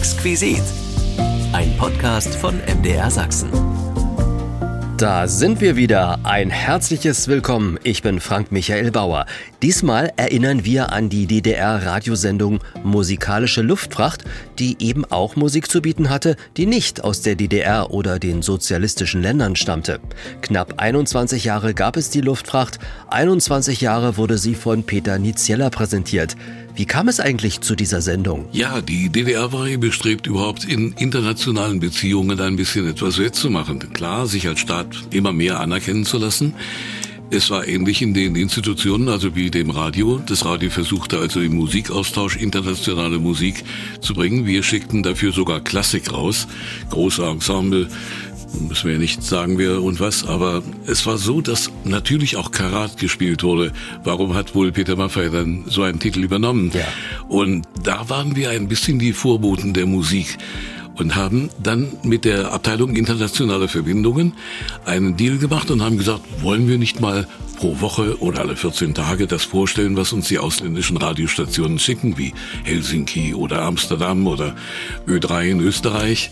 [0.00, 0.62] Exquisit.
[1.52, 3.50] Ein Podcast von MDR Sachsen.
[4.96, 6.18] Da sind wir wieder.
[6.22, 7.78] Ein herzliches Willkommen.
[7.82, 9.26] Ich bin Frank Michael Bauer.
[9.60, 14.24] Diesmal erinnern wir an die DDR-Radiosendung Musikalische Luftfracht,
[14.60, 19.22] die eben auch Musik zu bieten hatte, die nicht aus der DDR oder den sozialistischen
[19.22, 20.00] Ländern stammte.
[20.42, 22.78] Knapp 21 Jahre gab es die Luftfracht,
[23.08, 26.36] 21 Jahre wurde sie von Peter Niziella präsentiert.
[26.76, 28.48] Wie kam es eigentlich zu dieser Sendung?
[28.52, 33.92] Ja, die DDR war bestrebt, überhaupt in internationalen Beziehungen ein bisschen etwas wettzumachen.
[33.92, 36.54] Klar, sich als Staat immer mehr anerkennen zu lassen.
[37.32, 40.20] Es war ähnlich in den Institutionen, also wie dem Radio.
[40.26, 43.62] Das Radio versuchte also im Musikaustausch internationale Musik
[44.00, 44.46] zu bringen.
[44.46, 46.48] Wir schickten dafür sogar Klassik raus.
[46.90, 47.88] Große Ensemble,
[48.68, 52.50] müssen wir ja nicht sagen, wer und was, aber es war so, dass natürlich auch
[52.50, 53.72] Karat gespielt wurde.
[54.02, 56.72] Warum hat wohl Peter Maffay dann so einen Titel übernommen?
[56.74, 56.86] Ja.
[57.28, 60.36] Und da waren wir ein bisschen die Vorboten der Musik
[60.96, 64.34] und haben dann mit der Abteilung internationale Verbindungen
[64.84, 68.94] einen Deal gemacht und haben gesagt, wollen wir nicht mal pro Woche oder alle 14
[68.94, 72.32] Tage das vorstellen, was uns die ausländischen Radiostationen schicken, wie
[72.64, 74.56] Helsinki oder Amsterdam oder
[75.06, 76.30] Ö3 in Österreich.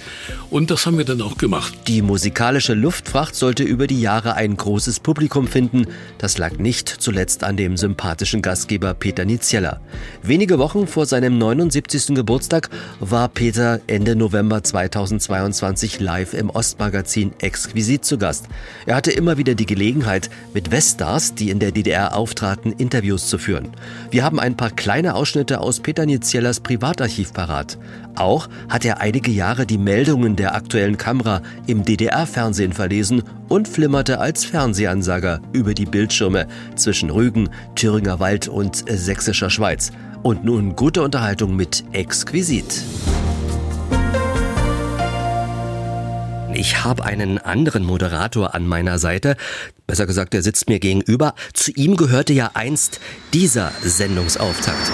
[0.48, 1.75] Und das haben wir dann auch gemacht.
[1.87, 5.87] Die musikalische Luftfracht sollte über die Jahre ein großes Publikum finden.
[6.17, 9.81] Das lag nicht zuletzt an dem sympathischen Gastgeber Peter Niziella.
[10.22, 12.15] Wenige Wochen vor seinem 79.
[12.15, 18.46] Geburtstag war Peter Ende November 2022 live im Ostmagazin Exquisit zu Gast.
[18.86, 23.28] Er hatte immer wieder die Gelegenheit, mit Weststars Stars, die in der DDR auftraten, Interviews
[23.28, 23.69] zu führen.
[24.10, 27.78] Wir haben ein paar kleine Ausschnitte aus Peter Niziellas Privatarchiv parat.
[28.14, 34.20] Auch hat er einige Jahre die Meldungen der aktuellen Kamera im DDR-Fernsehen verlesen und flimmerte
[34.20, 39.91] als Fernsehansager über die Bildschirme zwischen Rügen, Thüringer Wald und Sächsischer Schweiz.
[40.22, 42.82] Und nun gute Unterhaltung mit Exquisit.
[46.59, 49.37] Ich habe einen anderen Moderator an meiner Seite.
[49.87, 51.37] Besser gesagt, er sitzt mir gegenüber.
[51.53, 52.99] Zu ihm gehörte ja einst
[53.32, 54.91] dieser Sendungsauftakt.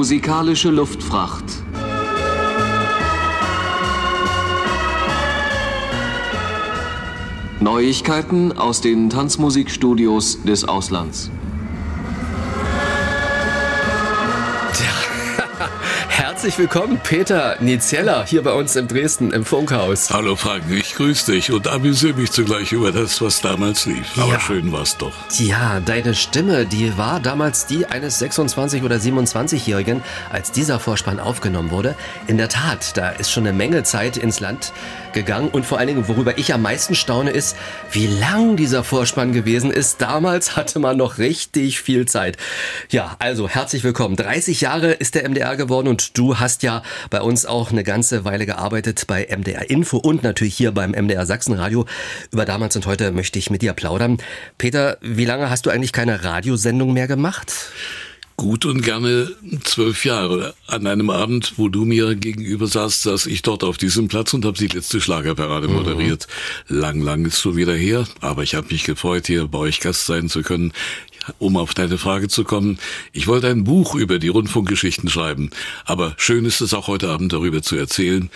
[0.00, 1.44] Musikalische Luftfracht.
[7.60, 11.30] Neuigkeiten aus den Tanzmusikstudios des Auslands.
[16.40, 20.08] Herzlich willkommen, Peter Niziella, hier bei uns in Dresden im Funkhaus.
[20.08, 24.16] Hallo Frank, ich grüße dich und amüsiere mich zugleich über das, was damals lief.
[24.16, 24.40] Aber ja.
[24.40, 25.12] schön war's doch.
[25.32, 31.70] Ja, deine Stimme, die war damals die eines 26- oder 27-Jährigen, als dieser Vorspann aufgenommen
[31.70, 31.94] wurde.
[32.26, 34.72] In der Tat, da ist schon eine Menge Zeit ins Land
[35.12, 37.56] gegangen und vor allen Dingen, worüber ich am meisten staune, ist,
[37.92, 40.00] wie lang dieser Vorspann gewesen ist.
[40.00, 42.36] Damals hatte man noch richtig viel Zeit.
[42.90, 44.16] Ja, also herzlich willkommen.
[44.16, 48.24] 30 Jahre ist der MDR geworden und du hast ja bei uns auch eine ganze
[48.24, 51.86] Weile gearbeitet bei MDR Info und natürlich hier beim MDR Sachsenradio.
[52.30, 54.18] Über damals und heute möchte ich mit dir plaudern.
[54.58, 57.52] Peter, wie lange hast du eigentlich keine Radiosendung mehr gemacht?
[58.40, 59.30] Gut und gerne
[59.64, 60.54] zwölf Jahre.
[60.66, 64.46] An einem Abend, wo du mir gegenüber saßt, saß ich dort auf diesem Platz und
[64.46, 65.74] habe die letzte Schlagerparade mhm.
[65.74, 66.26] moderiert.
[66.66, 70.06] Lang, lang ist so wieder her, aber ich habe mich gefreut, hier bei euch Gast
[70.06, 70.72] sein zu können
[71.38, 72.78] um auf deine Frage zu kommen,
[73.12, 75.50] ich wollte ein Buch über die Rundfunkgeschichten schreiben,
[75.84, 78.30] aber schön ist es auch heute Abend darüber zu erzählen.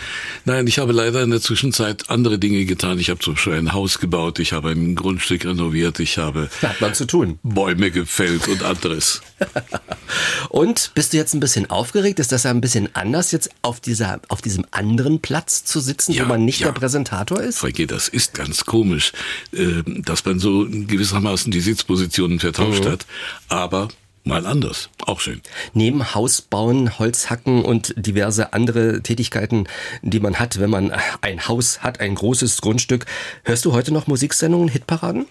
[0.44, 2.99] Nein, ich habe leider in der Zwischenzeit andere Dinge getan.
[2.99, 6.81] Ich habe zum Beispiel ein Haus gebaut, ich habe ein Grundstück renoviert, ich habe hat
[6.81, 7.38] man zu tun.
[7.43, 9.22] Bäume gefällt und anderes.
[10.49, 12.19] und bist du jetzt ein bisschen aufgeregt?
[12.21, 16.12] Ist das ja ein bisschen anders, jetzt auf dieser auf diesem anderen Platz zu sitzen,
[16.12, 16.69] ja, wo man nicht ja.
[16.69, 17.59] der Präsentator ist?
[17.59, 19.13] Frage, das ist ganz komisch,
[19.53, 23.07] äh, dass man so gewissermaßen die Sitzpositionen vertauscht Stadt,
[23.48, 23.89] aber
[24.25, 24.89] mal anders.
[25.04, 25.42] Auch schön.
[25.75, 29.69] Neben Haus bauen, Holz hacken und diverse andere Tätigkeiten,
[30.03, 33.07] die man hat, wenn man ein Haus hat, ein großes Grundstück,
[33.45, 35.27] hörst du heute noch Musiksendungen, Hitparaden?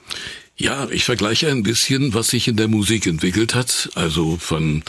[0.56, 3.90] Ja, ich vergleiche ein bisschen, was sich in der Musik entwickelt hat.
[3.96, 4.84] Also von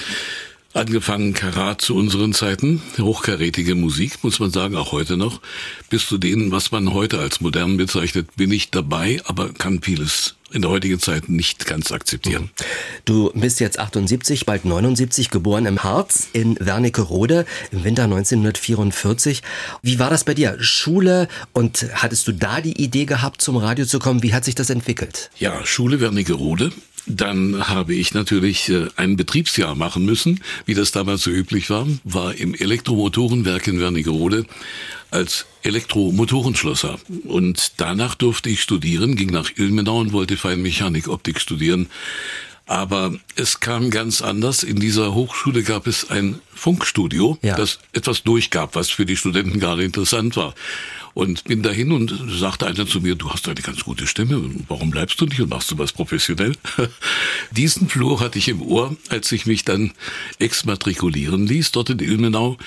[0.74, 5.40] Angefangen Karat zu unseren Zeiten, hochkarätige Musik, muss man sagen, auch heute noch.
[5.88, 10.34] Bis zu denen, was man heute als modern bezeichnet, bin ich dabei, aber kann vieles
[10.50, 12.50] in der heutigen Zeit nicht ganz akzeptieren.
[13.04, 19.42] Du bist jetzt 78, bald 79, geboren im Harz in Wernigerode im Winter 1944.
[19.82, 20.56] Wie war das bei dir?
[20.58, 24.24] Schule und hattest du da die Idee gehabt, zum Radio zu kommen?
[24.24, 25.30] Wie hat sich das entwickelt?
[25.38, 26.72] Ja, Schule Wernigerode
[27.06, 31.86] dann habe ich natürlich äh, ein Betriebsjahr machen müssen, wie das damals so üblich war,
[32.04, 34.46] war im Elektromotorenwerk in Wernigerode
[35.10, 36.98] als Elektromotorenschlosser.
[37.24, 41.88] Und danach durfte ich studieren, ging nach Ilmenau und wollte Feinmechanik Optik studieren.
[42.66, 44.62] Aber es kam ganz anders.
[44.62, 47.56] In dieser Hochschule gab es ein Funkstudio, ja.
[47.56, 50.54] das etwas durchgab, was für die Studenten gerade interessant war.
[51.14, 54.90] Und bin dahin und sagte einer zu mir, du hast eine ganz gute Stimme, warum
[54.90, 56.56] bleibst du nicht und machst du was professionell?
[57.52, 59.92] Diesen Flur hatte ich im Ohr, als ich mich dann
[60.40, 62.58] exmatrikulieren ließ, dort in Ilmenau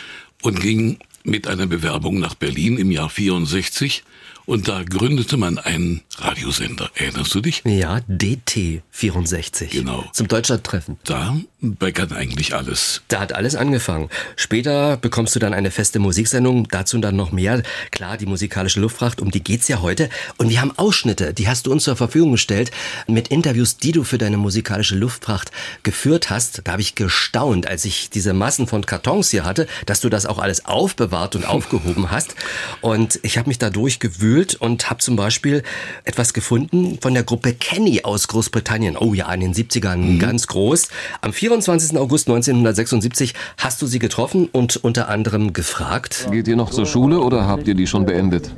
[0.42, 4.04] und ging mit einer Bewerbung nach Berlin im Jahr 64
[4.48, 6.90] und da gründete man einen Radiosender.
[6.96, 7.62] Erinnerst du dich?
[7.66, 9.72] Ja, DT64.
[9.72, 10.06] Genau.
[10.14, 10.98] Zum Deutschlandtreffen.
[11.04, 13.02] Da begann eigentlich alles.
[13.10, 14.10] Da hat alles angefangen.
[14.38, 17.62] Später bekommst du dann eine feste Musiksendung, dazu dann noch mehr.
[17.92, 20.10] Klar, die musikalische Luftfracht, um die geht's ja heute.
[20.38, 22.72] Und wir haben Ausschnitte, die hast du uns zur Verfügung gestellt,
[23.08, 25.52] mit Interviews, die du für deine musikalische Luftfracht
[25.84, 26.62] geführt hast.
[26.64, 30.26] Da habe ich gestaunt, als ich diese Massen von Kartons hier hatte, dass du das
[30.26, 32.36] auch alles aufbewahrt und aufgehoben hast.
[32.80, 35.63] Und ich habe mich da durchgewühlt gewühlt und habe zum Beispiel
[36.04, 38.98] etwas gefunden von der Gruppe Kenny aus Großbritannien.
[38.98, 40.19] Oh ja, in den 70ern mhm.
[40.19, 40.89] ganz groß.
[41.22, 41.98] Am 24.
[41.98, 46.28] August 1976 hast du sie getroffen und unter anderem gefragt.
[46.31, 48.54] Geht ihr noch zur Schule oder habt ihr die schon beendet?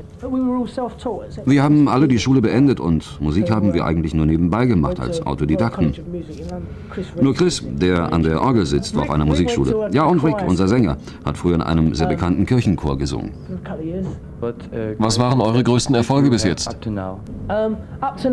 [1.45, 5.25] Wir haben alle die Schule beendet und Musik haben wir eigentlich nur nebenbei gemacht als
[5.25, 5.95] Autodidakten.
[7.21, 9.89] Nur Chris, der an der Orgel sitzt, war auf einer Musikschule.
[9.93, 13.31] Ja, und Rick, unser Sänger, hat früher in einem sehr bekannten Kirchenchor gesungen.
[14.97, 16.75] Was waren eure größten Erfolge bis jetzt?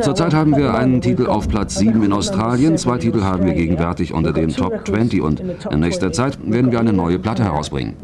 [0.00, 4.12] Zurzeit haben wir einen Titel auf Platz 7 in Australien, zwei Titel haben wir gegenwärtig
[4.12, 7.96] unter den Top 20 und in nächster Zeit werden wir eine neue Platte herausbringen.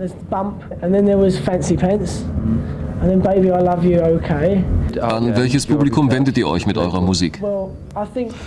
[5.00, 7.42] An welches Publikum wendet ihr euch mit eurer Musik?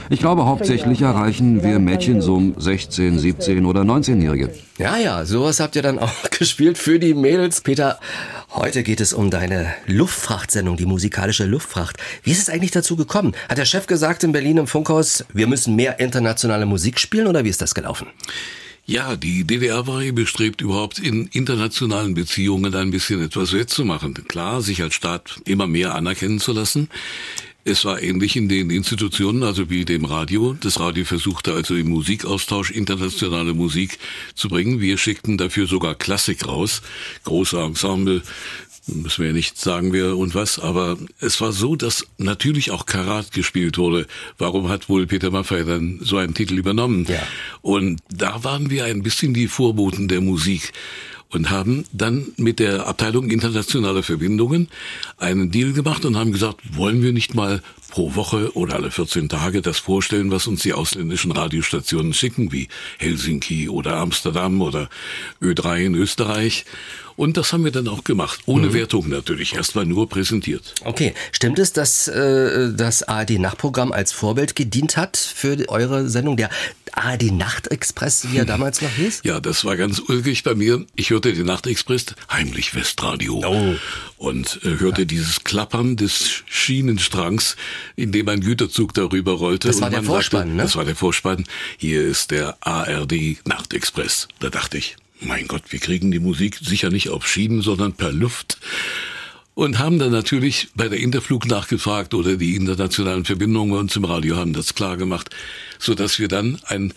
[0.10, 4.51] Ich glaube, hauptsächlich erreichen wir Mädchen so 16, 17 oder 19-Jährige.
[4.78, 7.62] Ja, ja, sowas habt ihr dann auch gespielt für die Mädels.
[7.62, 8.00] Peter,
[8.56, 11.98] heute geht es um deine Luftfrachtsendung, die musikalische Luftfracht.
[12.24, 13.34] Wie ist es eigentlich dazu gekommen?
[13.50, 17.44] Hat der Chef gesagt in Berlin im Funkhaus, wir müssen mehr internationale Musik spielen oder
[17.44, 18.07] wie ist das gelaufen?
[18.86, 24.13] Ja, die DDR war bestrebt, überhaupt in internationalen Beziehungen ein bisschen etwas wettzumachen.
[24.28, 26.90] Klar, sich als Staat immer mehr anerkennen zu lassen.
[27.67, 30.53] Es war ähnlich in den Institutionen, also wie dem Radio.
[30.53, 33.97] Das Radio versuchte also im Musikaustausch internationale Musik
[34.35, 34.81] zu bringen.
[34.81, 36.83] Wir schickten dafür sogar Klassik raus.
[37.23, 38.21] Große Ensemble,
[38.85, 42.85] müssen wir ja nicht sagen, wer und was, aber es war so, dass natürlich auch
[42.85, 44.06] Karat gespielt wurde.
[44.38, 47.07] Warum hat wohl Peter Maffay dann so einen Titel übernommen?
[47.09, 47.23] Ja.
[47.63, 50.71] Und da waren wir ein bisschen die Vorboten der Musik
[51.36, 54.70] und haben dann mit der Abteilung internationaler Verbindungen
[55.18, 59.28] einen Deal gemacht und haben gesagt, wollen wir nicht mal pro Woche oder alle 14
[59.28, 64.90] Tage das vorstellen, was uns die ausländischen Radiostationen schicken, wie Helsinki oder Amsterdam oder
[65.42, 66.64] Ö3 in Österreich.
[67.15, 68.73] Und das haben wir dann auch gemacht, ohne mhm.
[68.73, 70.75] Wertung natürlich, erstmal nur präsentiert.
[70.83, 76.50] Okay, stimmt es, dass äh, das ARD-Nachtprogramm als Vorbild gedient hat für eure Sendung, der
[76.91, 79.21] ARD Nachtexpress, wie er damals noch hieß?
[79.23, 80.85] Ja, das war ganz ulkig bei mir.
[80.95, 83.75] Ich hörte den Nachtexpress, heimlich Westradio, oh.
[84.17, 85.06] und äh, hörte ja.
[85.06, 87.56] dieses Klappern des Schienenstrangs,
[87.95, 89.69] in dem ein Güterzug darüber rollte.
[89.69, 90.63] Das war der Vorspann, sagte, ne?
[90.63, 91.45] Das war der Vorspann.
[91.77, 94.27] Hier ist der ARD Nachtexpress.
[94.39, 98.12] Da dachte ich, mein Gott, wir kriegen die Musik sicher nicht auf Schienen, sondern per
[98.12, 98.57] Luft
[99.55, 104.03] und haben dann natürlich bei der Interflug nachgefragt oder die internationalen Verbindungen bei uns im
[104.03, 105.29] Radio haben das klar gemacht,
[105.79, 106.93] so dass wir dann ein,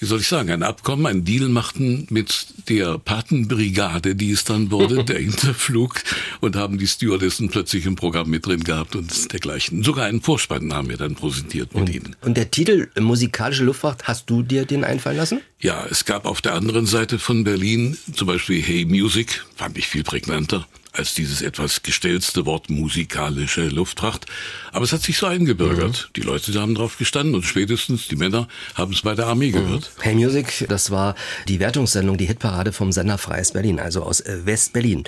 [0.00, 4.72] wie soll ich sagen, ein Abkommen, ein Deal machten mit der Patenbrigade, die es dann
[4.72, 6.02] wurde, der Interflug
[6.40, 9.84] und haben die Stewardessen plötzlich im Programm mit drin gehabt und dergleichen.
[9.84, 12.16] Sogar einen Vorspann haben wir dann präsentiert mit und, ihnen.
[12.22, 15.40] Und der Titel musikalische Luftfahrt, hast du dir den einfallen lassen?
[15.60, 19.86] Ja, es gab auf der anderen Seite von Berlin zum Beispiel Hey Music, fand ich
[19.86, 20.66] viel prägnanter.
[20.92, 24.26] Als dieses etwas gestellte Wort musikalische Luftfracht.
[24.72, 26.08] Aber es hat sich so eingebürgert.
[26.08, 26.12] Mhm.
[26.16, 29.90] Die Leute haben drauf gestanden und spätestens die Männer haben es bei der Armee gehört.
[29.96, 30.02] Mhm.
[30.02, 31.14] Hey Music, das war
[31.48, 35.04] die Wertungssendung, die Hitparade vom Sender Freies Berlin, also aus äh, West-Berlin.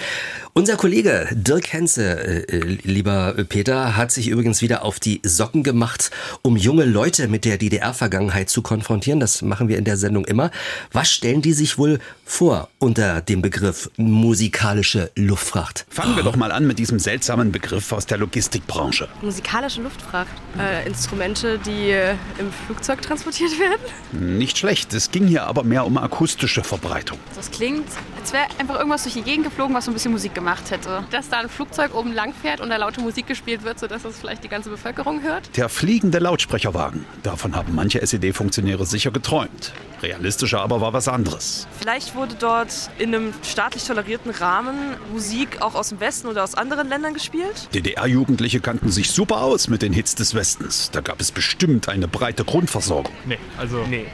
[0.55, 2.03] Unser Kollege Dirk Henze,
[2.49, 6.11] äh, äh, lieber Peter, hat sich übrigens wieder auf die Socken gemacht,
[6.43, 9.21] um junge Leute mit der DDR-Vergangenheit zu konfrontieren.
[9.21, 10.51] Das machen wir in der Sendung immer.
[10.93, 15.74] Was stellen die sich wohl vor unter dem Begriff musikalische Luftfracht?
[15.89, 19.09] Fangen wir doch mal an mit diesem seltsamen Begriff aus der Logistikbranche.
[19.23, 20.29] Musikalische Luftfracht.
[20.59, 24.39] Äh, Instrumente, die äh, im Flugzeug transportiert werden?
[24.39, 24.93] Nicht schlecht.
[24.95, 27.19] Es ging hier aber mehr um akustische Verbreitung.
[27.35, 27.89] Das klingt,
[28.21, 31.05] als wäre einfach irgendwas durch die Gegend geflogen, was so ein bisschen Musik gemacht hätte.
[31.11, 34.19] Dass da ein Flugzeug oben lang fährt und da laute Musik gespielt wird, sodass das
[34.19, 35.57] vielleicht die ganze Bevölkerung hört?
[35.57, 37.05] Der fliegende Lautsprecherwagen.
[37.23, 39.73] Davon haben manche SED-Funktionäre sicher geträumt.
[40.03, 41.67] Realistischer aber war was anderes.
[41.79, 44.77] Vielleicht wurde dort in einem staatlich tolerierten Rahmen
[45.13, 47.69] Musik auch aus dem Westen oder aus anderen Ländern gespielt?
[47.75, 50.91] DDR-Jugendliche kannten sich super aus mit den Hits des Westens.
[50.93, 53.13] Da gab es bestimmt eine breite Grundversorgung.
[53.25, 54.07] Nee, also nee.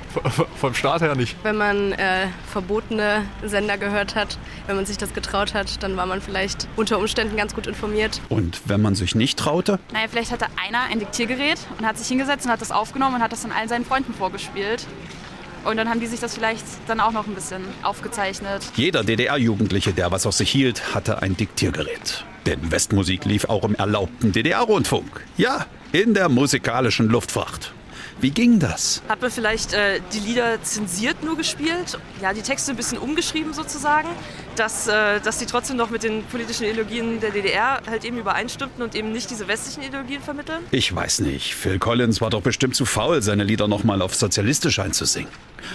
[0.56, 1.36] vom Staat her nicht.
[1.42, 6.06] Wenn man äh, verbotene Sender gehört hat, wenn man sich das getraut hat, dann war
[6.06, 8.20] man vielleicht unter Umständen ganz gut informiert.
[8.28, 9.78] Und wenn man sich nicht traute?
[9.92, 13.22] Naja, vielleicht hatte einer ein Diktiergerät und hat sich hingesetzt und hat das aufgenommen und
[13.22, 14.86] hat das dann allen seinen Freunden vorgespielt.
[15.64, 18.62] Und dann haben die sich das vielleicht dann auch noch ein bisschen aufgezeichnet.
[18.76, 22.24] Jeder DDR-Jugendliche, der was aus sich hielt, hatte ein Diktiergerät.
[22.46, 25.24] Denn Westmusik lief auch im erlaubten DDR-Rundfunk.
[25.36, 27.72] Ja, in der musikalischen Luftfracht.
[28.20, 29.02] Wie ging das?
[29.08, 31.98] Hat man vielleicht äh, die Lieder zensiert nur gespielt?
[32.20, 34.08] Ja, die Texte ein bisschen umgeschrieben sozusagen,
[34.56, 38.82] dass, äh, dass die trotzdem noch mit den politischen Ideologien der DDR halt eben übereinstimmten
[38.82, 40.60] und eben nicht diese westlichen Ideologien vermitteln?
[40.70, 41.54] Ich weiß nicht.
[41.54, 45.30] Phil Collins war doch bestimmt zu faul, seine Lieder nochmal auf sozialistisch einzusingen.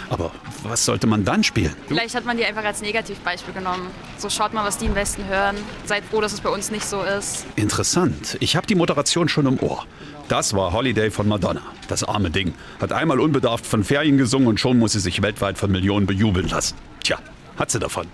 [0.10, 1.75] Aber was sollte man dann spielen?
[1.88, 3.88] Vielleicht hat man die einfach als Negativbeispiel genommen.
[4.18, 5.56] So schaut mal, was die im Westen hören.
[5.86, 7.46] Seid froh, dass es bei uns nicht so ist.
[7.56, 8.38] Interessant.
[8.40, 9.86] Ich habe die Moderation schon im Ohr.
[10.27, 11.62] Das war Holiday von Madonna.
[11.88, 12.53] Das arme Ding.
[12.82, 16.48] Hat einmal unbedarft von Ferien gesungen und schon muss sie sich weltweit von Millionen bejubeln
[16.50, 16.75] lassen.
[17.03, 17.20] Tja,
[17.58, 18.08] hat sie davon.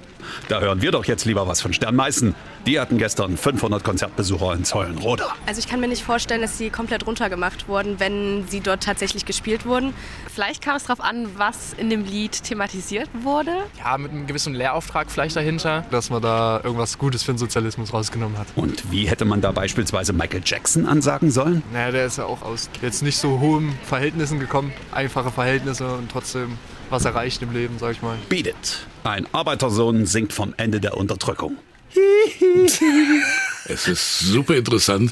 [0.47, 2.35] Da hören wir doch jetzt lieber was von Stern Meißen.
[2.65, 5.35] Die hatten gestern 500 Konzertbesucher in Zeulenroda.
[5.47, 9.25] Also ich kann mir nicht vorstellen, dass sie komplett runtergemacht wurden, wenn sie dort tatsächlich
[9.25, 9.93] gespielt wurden.
[10.33, 13.51] Vielleicht kam es darauf an, was in dem Lied thematisiert wurde.
[13.79, 17.93] Ja, mit einem gewissen Lehrauftrag vielleicht dahinter, dass man da irgendwas Gutes für den Sozialismus
[17.93, 18.47] rausgenommen hat.
[18.55, 21.63] Und wie hätte man da beispielsweise Michael Jackson ansagen sollen?
[21.73, 24.71] Naja, der ist ja auch aus jetzt nicht so hohen Verhältnissen gekommen.
[24.91, 26.57] Einfache Verhältnisse und trotzdem
[26.89, 28.17] was erreicht im Leben, sag ich mal.
[28.29, 28.85] Beat it.
[29.03, 31.57] Ein Arbeitersohn singt vom Ende der Unterdrückung.
[33.65, 35.11] Es ist super interessant.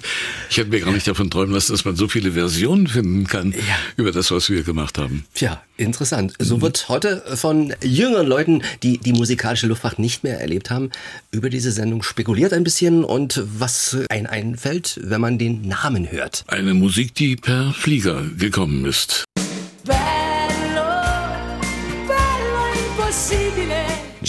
[0.49, 3.51] Ich hätte mir gar nicht davon träumen lassen, dass man so viele Versionen finden kann
[3.51, 3.59] ja.
[3.95, 5.25] über das, was wir gemacht haben.
[5.33, 6.33] Tja, interessant.
[6.39, 6.61] So mhm.
[6.63, 10.89] wird heute von jüngeren Leuten, die die musikalische Luftfahrt nicht mehr erlebt haben,
[11.31, 16.43] über diese Sendung spekuliert ein bisschen und was ein einfällt, wenn man den Namen hört.
[16.47, 19.25] Eine Musik, die per Flieger gekommen ist.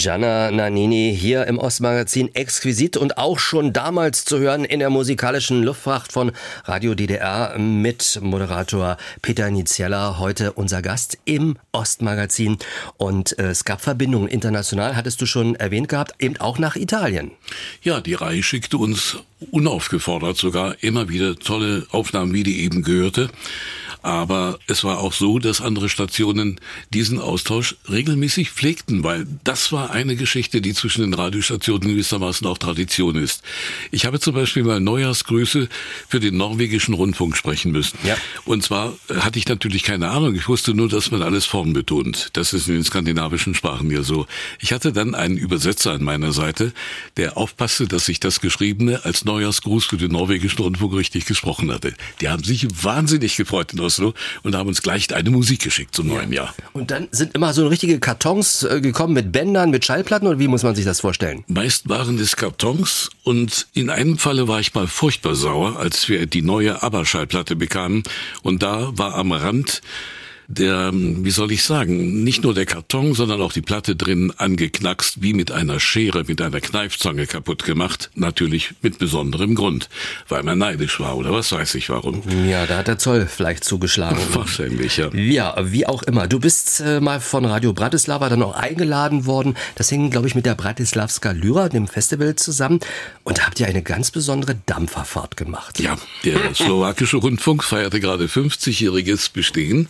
[0.01, 5.61] Gianna Nannini hier im Ostmagazin exquisit und auch schon damals zu hören in der musikalischen
[5.61, 6.31] Luftfracht von
[6.65, 12.57] Radio DDR mit Moderator Peter Niziella, heute unser Gast im Ostmagazin.
[12.97, 17.29] Und äh, es gab Verbindungen international, hattest du schon erwähnt gehabt, eben auch nach Italien.
[17.83, 19.19] Ja, die Reihe schickte uns
[19.51, 23.29] unaufgefordert sogar immer wieder tolle Aufnahmen, wie die eben gehörte.
[24.01, 26.59] Aber es war auch so, dass andere Stationen
[26.91, 32.57] diesen Austausch regelmäßig pflegten, weil das war eine Geschichte, die zwischen den Radiostationen gewissermaßen auch
[32.57, 33.43] Tradition ist.
[33.91, 35.69] Ich habe zum Beispiel mal Neujahrsgrüße
[36.07, 37.97] für den norwegischen Rundfunk sprechen müssen.
[38.03, 38.17] Ja.
[38.45, 40.33] Und zwar hatte ich natürlich keine Ahnung.
[40.35, 42.29] Ich wusste nur, dass man alles Form betont.
[42.33, 44.25] Das ist in den skandinavischen Sprachen ja so.
[44.59, 46.73] Ich hatte dann einen Übersetzer an meiner Seite,
[47.17, 51.93] der aufpasste, dass ich das Geschriebene als Neujahrsgruß für den norwegischen Rundfunk richtig gesprochen hatte.
[52.19, 56.07] Die haben sich wahnsinnig gefreut in Oslo und haben uns gleich eine Musik geschickt zum
[56.07, 56.53] neuen Jahr.
[56.73, 60.47] Und dann sind immer so richtige Kartons äh, gekommen mit Bändern, mit Schallplatten oder wie
[60.47, 61.43] muss man sich das vorstellen?
[61.47, 66.25] Meist waren es Kartons und in einem Falle war ich mal furchtbar sauer, als wir
[66.25, 68.03] die neue ABBA-Schallplatte bekamen
[68.43, 69.81] und da war am Rand
[70.53, 75.21] der, wie soll ich sagen, nicht nur der Karton, sondern auch die Platte drin angeknackst,
[75.21, 78.09] wie mit einer Schere, mit einer Kneifzange kaputt gemacht.
[78.15, 79.89] Natürlich mit besonderem Grund,
[80.27, 82.21] weil man neidisch war oder was weiß ich warum.
[82.47, 84.19] Ja, da hat der Zoll vielleicht zugeschlagen.
[84.33, 85.09] Wahrscheinlich, ja.
[85.13, 86.27] Ja, wie auch immer.
[86.27, 89.55] Du bist äh, mal von Radio Bratislava dann auch eingeladen worden.
[89.75, 92.79] Das hing, glaube ich, mit der Bratislavska Lyra, dem Festival, zusammen.
[93.23, 95.79] Und da habt ihr eine ganz besondere Dampferfahrt gemacht.
[95.79, 99.87] Ja, der slowakische Rundfunk feierte gerade 50-jähriges Bestehen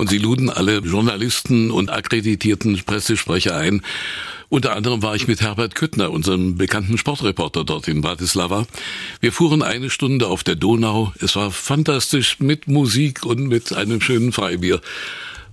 [0.00, 3.82] und sie luden alle Journalisten und akkreditierten Pressesprecher ein,
[4.48, 8.66] Unter anderem war ich mit Herbert Küttner, unserem bekannten Sportreporter dort in Bratislava.
[9.20, 11.12] Wir fuhren eine Stunde auf der Donau.
[11.20, 14.80] Es war fantastisch mit Musik und mit einem schönen Freibier.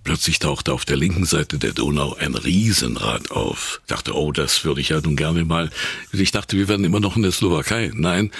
[0.03, 3.81] Plötzlich tauchte auf der linken Seite der Donau ein Riesenrad auf.
[3.83, 5.69] Ich dachte, oh, das würde ich ja nun gerne mal.
[6.13, 7.91] Ich dachte, wir wären immer noch in der Slowakei.
[7.93, 8.31] Nein,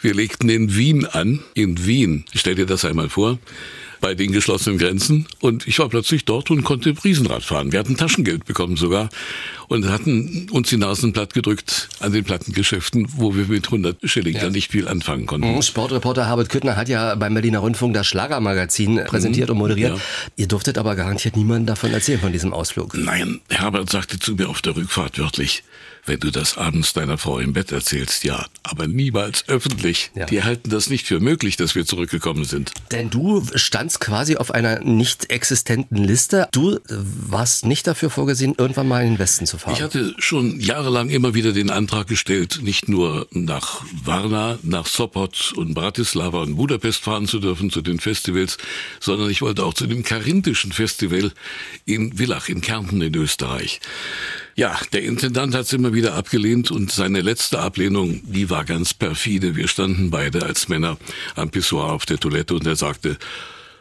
[0.00, 1.40] wir legten in Wien an.
[1.52, 2.24] In Wien.
[2.32, 3.38] Stell dir das einmal vor
[4.02, 5.26] bei den geschlossenen Grenzen.
[5.40, 7.72] Und ich war plötzlich dort und konnte Riesenrad fahren.
[7.72, 9.08] Wir hatten Taschengeld bekommen sogar
[9.68, 14.34] und hatten uns die Nasen platt gedrückt an den Plattengeschäften, wo wir mit 100 Schilling
[14.34, 14.42] ja.
[14.42, 15.54] dann nicht viel anfangen konnten.
[15.54, 15.62] Mhm.
[15.62, 19.04] Sportreporter Herbert Küttner hat ja beim Berliner Rundfunk das Schlagermagazin mhm.
[19.04, 19.96] präsentiert und moderiert.
[19.96, 20.02] Ja.
[20.36, 22.94] Ihr durftet aber garantiert niemandem davon erzählen, von diesem Ausflug.
[22.94, 25.62] Nein, Herbert sagte zu mir auf der Rückfahrt wörtlich,
[26.04, 30.10] wenn du das abends deiner Frau im Bett erzählst, ja, aber niemals öffentlich.
[30.14, 30.26] Ja.
[30.26, 32.72] Die halten das nicht für möglich, dass wir zurückgekommen sind.
[32.90, 36.48] Denn du standst quasi auf einer nicht existenten Liste.
[36.50, 39.74] Du warst nicht dafür vorgesehen, irgendwann mal in den Westen zu fahren.
[39.76, 45.52] Ich hatte schon jahrelang immer wieder den Antrag gestellt, nicht nur nach Varna, nach Sopot
[45.56, 48.58] und Bratislava und Budapest fahren zu dürfen zu den Festivals,
[48.98, 51.32] sondern ich wollte auch zu dem Karinthischen Festival
[51.84, 53.80] in Villach in Kärnten in Österreich.
[54.54, 58.92] Ja, der Intendant hat es immer wieder abgelehnt und seine letzte Ablehnung, die war ganz
[58.92, 59.56] perfide.
[59.56, 60.98] Wir standen beide als Männer
[61.34, 63.16] am Pissoir auf der Toilette und er sagte,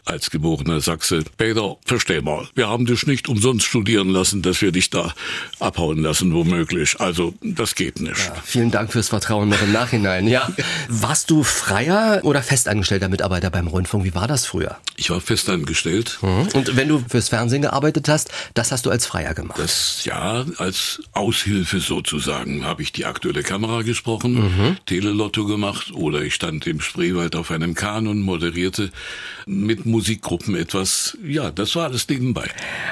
[0.06, 1.24] als geborener Sachse.
[1.38, 5.14] Peter, versteh mal, wir haben dich nicht umsonst studieren lassen, dass wir dich da
[5.60, 7.00] abhauen lassen, womöglich.
[7.00, 8.18] Also, das geht nicht.
[8.18, 10.28] Ja, vielen Dank fürs Vertrauen noch im Nachhinein.
[10.28, 10.50] Ja.
[10.88, 14.04] Warst du freier oder festangestellter Mitarbeiter beim Rundfunk?
[14.04, 14.78] Wie war das früher?
[14.98, 16.20] Ich war festangestellt.
[16.22, 16.48] Mhm.
[16.54, 19.60] Und wenn du fürs Fernsehen gearbeitet hast, das hast du als Freier gemacht?
[19.60, 24.78] Das, ja, als Aushilfe sozusagen habe ich die aktuelle Kamera gesprochen, mhm.
[24.86, 28.92] Telelotto gemacht oder ich stand im Spreewald auf einem Kahn und moderierte
[29.46, 31.18] mit Musikgruppen etwas.
[31.24, 32.50] Ja, das war alles nebenbei.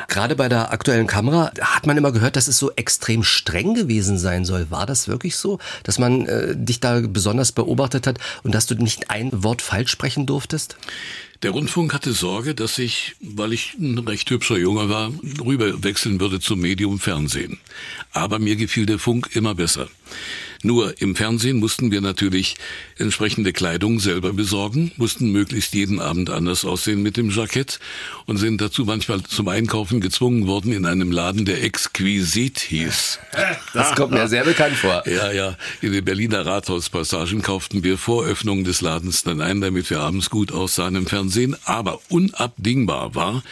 [0.08, 4.18] Gerade bei der aktuellen Kamera hat man immer gehört, dass es so extrem streng gewesen
[4.18, 4.70] sein soll.
[4.70, 8.76] War das wirklich so, dass man äh, dich da besonders beobachtet hat und dass du
[8.76, 10.78] nicht ein Wort falsch sprechen durftest?
[11.42, 15.14] Der Rundfunk hatte Sorge, dass ich, weil ich ein recht hübscher Junge war,
[15.46, 17.60] rüber wechseln würde zum Medium Fernsehen.
[18.12, 19.88] Aber mir gefiel der Funk immer besser.
[20.62, 22.56] Nur im Fernsehen mussten wir natürlich
[22.98, 27.80] entsprechende Kleidung selber besorgen, mussten möglichst jeden Abend anders aussehen mit dem Jackett
[28.26, 33.20] und sind dazu manchmal zum Einkaufen gezwungen worden in einem Laden, der Exquisit hieß.
[33.74, 35.08] Das kommt mir sehr bekannt vor.
[35.08, 35.56] Ja, ja.
[35.82, 40.30] In den Berliner Rathauspassagen kauften wir vor Öffnung des Ladens dann ein, damit wir abends
[40.30, 41.56] gut aussahen im Fernsehen.
[41.66, 43.44] Aber unabdingbar war,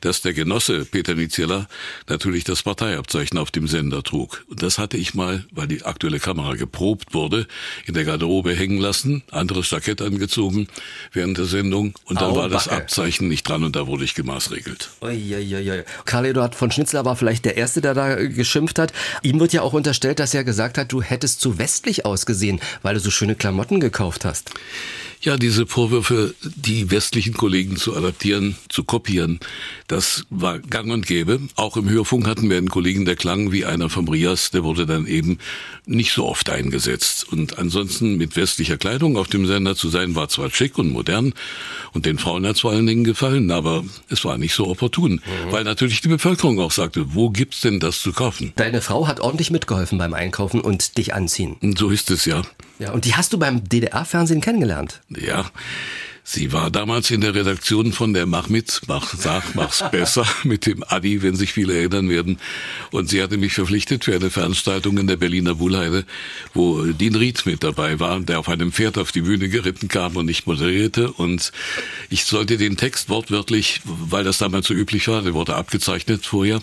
[0.00, 1.68] dass der Genosse Peter Niziella
[2.08, 4.44] natürlich das Parteiabzeichen auf dem Sender trug.
[4.48, 7.46] Und das hatte ich mal, weil die aktuelle Kamera geprobt wurde,
[7.86, 10.68] in der Garderobe hängen lassen, anderes Jackett angezogen
[11.12, 12.82] während der Sendung und dann Au, war das Backe.
[12.82, 14.90] Abzeichen nicht dran und da wurde ich gemaßregelt.
[16.04, 18.92] Karl Eduard von Schnitzler war vielleicht der Erste, der da geschimpft hat.
[19.22, 22.94] Ihm wird ja auch unterstellt, dass er gesagt hat, du hättest zu westlich ausgesehen, weil
[22.94, 24.50] du so schöne Klamotten gekauft hast.
[25.22, 29.38] Ja, diese Vorwürfe, die westlichen Kollegen zu adaptieren, zu kopieren,
[29.86, 31.40] das war gang und gäbe.
[31.56, 34.86] Auch im Hörfunk hatten wir einen Kollegen, der klang wie einer vom Rias, der wurde
[34.86, 35.36] dann eben
[35.84, 37.30] nicht so oft eingesetzt.
[37.30, 41.34] Und ansonsten mit westlicher Kleidung auf dem Sender zu sein, war zwar schick und modern
[41.92, 45.12] und den Frauen hat es vor allen Dingen gefallen, aber es war nicht so opportun,
[45.12, 45.52] mhm.
[45.52, 48.54] weil natürlich die Bevölkerung auch sagte, wo gibt's denn das zu kaufen?
[48.56, 51.56] Deine Frau hat ordentlich mitgeholfen beim Einkaufen und dich anziehen.
[51.76, 52.42] So ist es ja.
[52.78, 55.02] Ja, und die hast du beim DDR-Fernsehen kennengelernt?
[55.10, 55.50] Ja.
[56.32, 60.64] Sie war damals in der Redaktion von der Mach mit, mach, sag, mach's besser mit
[60.64, 62.38] dem Adi, wenn sich viele erinnern werden.
[62.92, 66.04] Und sie hatte mich verpflichtet für eine Veranstaltung in der Berliner Wuhlheide,
[66.54, 70.14] wo Dean Ried mit dabei war, der auf einem Pferd auf die Bühne geritten kam
[70.14, 71.10] und ich moderierte.
[71.10, 71.50] Und
[72.10, 76.60] ich sollte den Text wortwörtlich, weil das damals so üblich war, der wurde abgezeichnet vorher,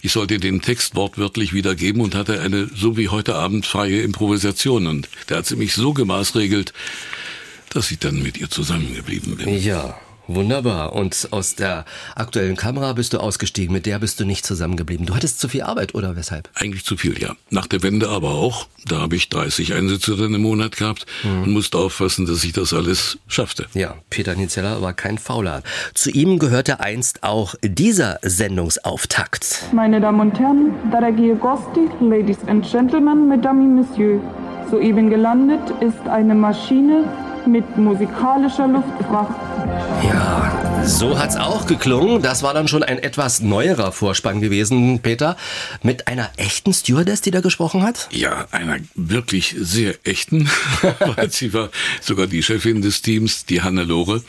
[0.00, 4.86] ich sollte den Text wortwörtlich wiedergeben und hatte eine, so wie heute Abend, freie Improvisation.
[4.86, 6.72] Und der hat sie mich so gemaßregelt,
[7.74, 9.58] dass ich dann mit ihr zusammengeblieben bin.
[9.58, 9.96] Ja.
[10.28, 10.92] Wunderbar.
[10.94, 15.04] Und aus der aktuellen Kamera bist du ausgestiegen, mit der bist du nicht zusammengeblieben.
[15.06, 16.48] Du hattest zu viel Arbeit oder weshalb?
[16.54, 17.34] Eigentlich zu viel, ja.
[17.50, 18.66] Nach der Wende aber auch.
[18.86, 21.42] Da habe ich 30 Einsätze dann im Monat gehabt mhm.
[21.42, 23.66] und musste aufpassen, dass ich das alles schaffte.
[23.74, 25.62] Ja, Peter Nizeller war kein Fauler.
[25.94, 29.64] Zu ihm gehörte einst auch dieser Sendungsauftakt.
[29.72, 34.20] Meine Damen und Herren, daragie Gosti, Ladies and Gentlemen, Mesdames et Messieurs.
[34.70, 37.04] Soeben gelandet ist eine Maschine
[37.46, 39.34] mit musikalischer Luftfracht.
[40.04, 42.22] Ja, so hat's auch geklungen.
[42.22, 45.36] Das war dann schon ein etwas neuerer Vorspann gewesen, Peter.
[45.82, 48.08] Mit einer echten Stewardess, die da gesprochen hat?
[48.10, 50.50] Ja, einer wirklich sehr echten.
[51.16, 54.22] Weil sie war sogar die Chefin des Teams, die Hannelore.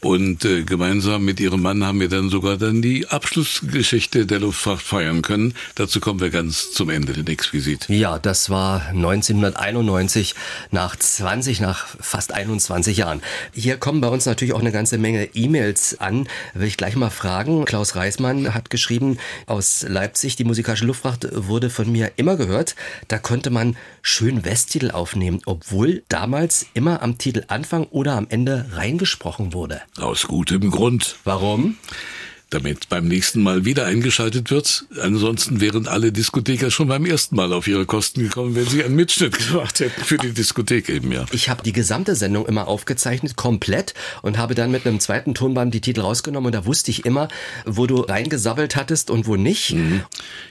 [0.00, 4.80] Und äh, gemeinsam mit ihrem Mann haben wir dann sogar dann die Abschlussgeschichte der Luftfahrt
[4.80, 5.52] feiern können.
[5.74, 7.86] Dazu kommen wir ganz zum Ende, den Exquisit.
[7.90, 10.34] Ja, das war 1991,
[10.70, 13.20] nach 20, nach fast 21 Jahren.
[13.52, 16.28] Hier kommen bei uns natürlich auch eine ganze Menge E-Mails an.
[16.54, 17.66] Will ich gleich mal fragen.
[17.66, 22.74] Klaus Reismann hat geschrieben aus Leipzig, die musikalische Luftfracht wurde von mir immer gehört.
[23.08, 29.52] Da konnte man schön Westtitel aufnehmen, obwohl damals immer am Titelanfang oder am Ende reingesprochen
[29.52, 29.82] wurde.
[29.98, 31.16] Aus gutem Grund.
[31.24, 31.76] Warum?
[32.50, 34.84] Damit beim nächsten Mal wieder eingeschaltet wird.
[35.00, 38.96] Ansonsten wären alle Diskotheker schon beim ersten Mal auf ihre Kosten gekommen, wenn sie einen
[38.96, 41.24] Mitschnitt gemacht hätten für die Diskothek eben, ja.
[41.30, 45.72] Ich habe die gesamte Sendung immer aufgezeichnet, komplett, und habe dann mit einem zweiten Tonband
[45.72, 47.28] die Titel rausgenommen und da wusste ich immer,
[47.64, 49.72] wo du reingesabbelt hattest und wo nicht.
[49.72, 50.02] Mhm.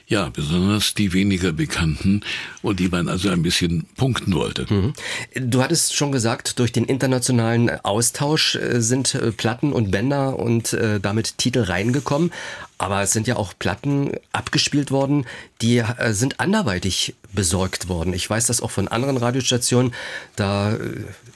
[0.06, 2.22] Ja, besonders die weniger bekannten
[2.62, 4.66] und die man also ein bisschen punkten wollte.
[4.72, 4.92] Mhm.
[5.34, 10.72] Du hattest schon gesagt, durch den internationalen Austausch äh, sind äh, Platten und Bänder und
[10.72, 12.32] äh, damit Titel rein angekommen.
[12.78, 15.26] Aber es sind ja auch Platten abgespielt worden,
[15.60, 18.14] die äh, sind anderweitig besorgt worden.
[18.14, 19.92] Ich weiß das auch von anderen Radiostationen.
[20.36, 20.78] Da äh,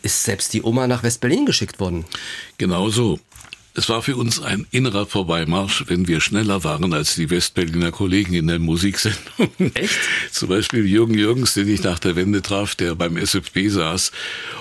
[0.03, 2.05] ist selbst die Oma nach West-Berlin geschickt worden.
[2.57, 3.19] Genauso.
[3.77, 8.35] Es war für uns ein innerer Vorbeimarsch, wenn wir schneller waren als die Westberliner Kollegen
[8.35, 9.51] in der Musiksendung.
[9.75, 9.99] Echt?
[10.31, 14.13] Zum Beispiel Jürgen Jürgens, den ich nach der Wende traf, der beim SFB saß,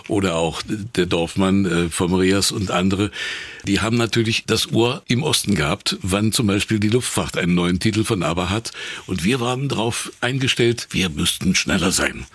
[0.07, 3.11] oder auch der Dorfmann äh, vom Rias und andere.
[3.67, 7.79] Die haben natürlich das Ohr im Osten gehabt, wann zum Beispiel die Luftfahrt einen neuen
[7.79, 8.71] Titel von ABBA hat.
[9.05, 12.25] Und wir waren darauf eingestellt, wir müssten schneller sein.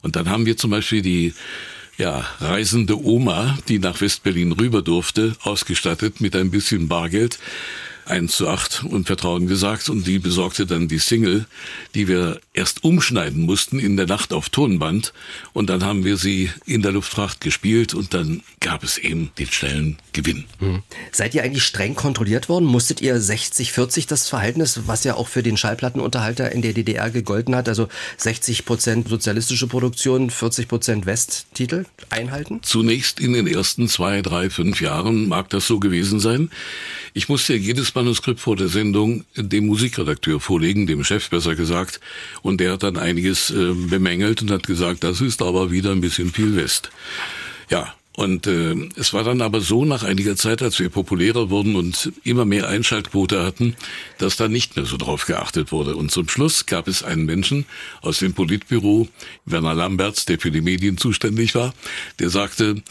[0.00, 1.34] Und dann haben wir zum Beispiel die
[1.96, 7.38] ja, reisende Oma, die nach Westberlin rüber durfte, ausgestattet mit ein bisschen Bargeld.
[8.04, 11.46] 1 zu 8 und Vertrauen gesagt und die besorgte dann die Single,
[11.94, 15.12] die wir erst umschneiden mussten in der Nacht auf Tonband
[15.52, 19.46] und dann haben wir sie in der Luftfracht gespielt und dann gab es eben den
[19.46, 20.44] schnellen Gewinn.
[20.58, 20.82] Hm.
[21.12, 22.66] Seid ihr eigentlich streng kontrolliert worden?
[22.66, 27.56] Musstet ihr 60-40 das Verhältnis, was ja auch für den Schallplattenunterhalter in der DDR gegolten
[27.56, 27.88] hat, also
[28.18, 32.60] 60 Prozent sozialistische Produktion, 40 Prozent Westtitel einhalten?
[32.62, 36.50] Zunächst in den ersten zwei, drei, fünf Jahren mag das so gewesen sein.
[37.14, 42.00] Ich musste jedes Manuskript vor der Sendung dem Musikredakteur vorlegen, dem Chef besser gesagt,
[42.42, 46.00] und der hat dann einiges äh, bemängelt und hat gesagt, das ist aber wieder ein
[46.00, 46.90] bisschen viel West.
[47.70, 51.76] Ja, und äh, es war dann aber so nach einiger Zeit, als wir populärer wurden
[51.76, 53.74] und immer mehr Einschaltquote hatten,
[54.18, 55.96] dass da nicht mehr so drauf geachtet wurde.
[55.96, 57.64] Und zum Schluss gab es einen Menschen
[58.02, 59.08] aus dem Politbüro,
[59.46, 61.72] Werner Lamberts, der für die Medien zuständig war,
[62.18, 62.82] der sagte,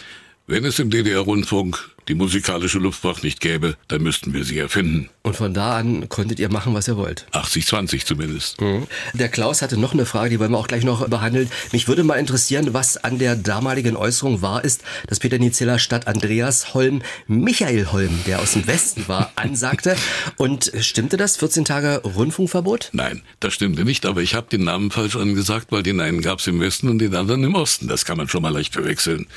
[0.47, 5.09] wenn es im DDR-Rundfunk die musikalische Luftfracht nicht gäbe, dann müssten wir sie erfinden.
[5.23, 7.27] Und von da an konntet ihr machen, was ihr wollt.
[7.31, 8.59] 80-20 zumindest.
[8.59, 8.87] Mhm.
[9.13, 11.49] Der Klaus hatte noch eine Frage, die wollen wir auch gleich noch behandeln.
[11.71, 16.07] Mich würde mal interessieren, was an der damaligen Äußerung wahr ist, dass Peter Nizela statt
[16.07, 19.95] Andreas Holm Michael Holm, der aus dem Westen war, ansagte.
[20.37, 21.37] Und stimmte das?
[21.37, 22.89] 14 Tage Rundfunkverbot?
[22.93, 26.39] Nein, das stimmte nicht, aber ich habe den Namen falsch angesagt, weil den einen gab
[26.39, 27.87] es im Westen und den anderen im Osten.
[27.87, 29.27] Das kann man schon mal leicht verwechseln.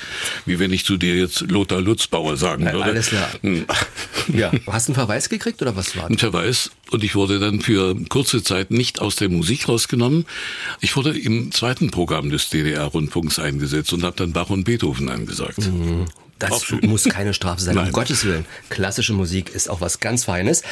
[0.45, 2.91] Wie wenn ich zu dir jetzt Lothar Lutzbauer sagen sagen würde.
[2.91, 3.29] Alles klar.
[3.41, 3.65] Hm.
[4.33, 4.51] Ja.
[4.65, 6.11] Hast du einen Verweis gekriegt oder was war das?
[6.11, 10.25] Ein Verweis und ich wurde dann für kurze Zeit nicht aus der Musik rausgenommen.
[10.81, 15.59] Ich wurde im zweiten Programm des DDR-Rundfunks eingesetzt und habe dann Bach und Beethoven angesagt.
[15.59, 16.05] Mhm.
[16.39, 17.87] Das muss keine Strafe sein, Nein.
[17.87, 18.45] um Gottes Willen.
[18.69, 20.63] Klassische Musik ist auch was ganz Feines.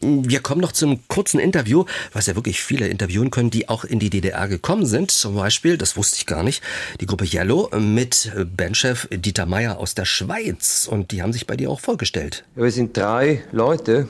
[0.00, 3.98] Wir kommen noch zum kurzen Interview, was ja wirklich viele interviewen können, die auch in
[3.98, 5.10] die DDR gekommen sind.
[5.10, 6.62] Zum Beispiel, das wusste ich gar nicht,
[7.00, 10.88] die Gruppe Yellow mit Bandchef Dieter Meier aus der Schweiz.
[10.90, 12.44] Und die haben sich bei dir auch vorgestellt.
[12.54, 14.08] Wir sind drei Leute.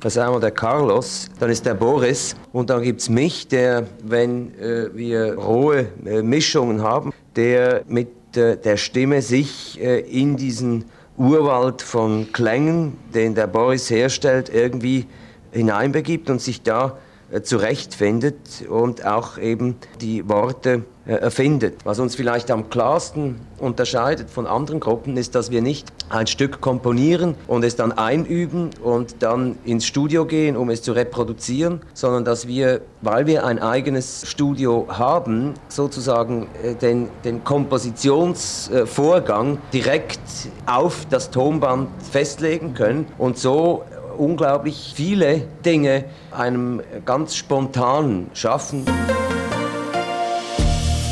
[0.00, 3.86] Das ist einmal der Carlos, dann ist der Boris und dann gibt es mich, der,
[4.02, 10.84] wenn äh, wir rohe äh, Mischungen haben, der mit der Stimme sich äh, in diesen
[11.16, 15.06] Urwald von Klängen, den der Boris herstellt, irgendwie
[15.52, 17.03] hineinbegibt und sich da äh,
[17.42, 21.80] zurechtfindet und auch eben die Worte äh, erfindet.
[21.84, 26.62] Was uns vielleicht am klarsten unterscheidet von anderen Gruppen, ist, dass wir nicht ein Stück
[26.62, 32.24] komponieren und es dann einüben und dann ins Studio gehen, um es zu reproduzieren, sondern
[32.24, 40.20] dass wir, weil wir ein eigenes Studio haben, sozusagen äh, den, den Kompositionsvorgang direkt
[40.64, 43.84] auf das Tonband festlegen können und so
[44.18, 48.84] unglaublich viele Dinge einem ganz spontan schaffen.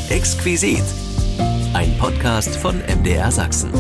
[0.09, 0.85] Exquisit.
[1.75, 3.71] Ein Podcast von MDR Sachsen.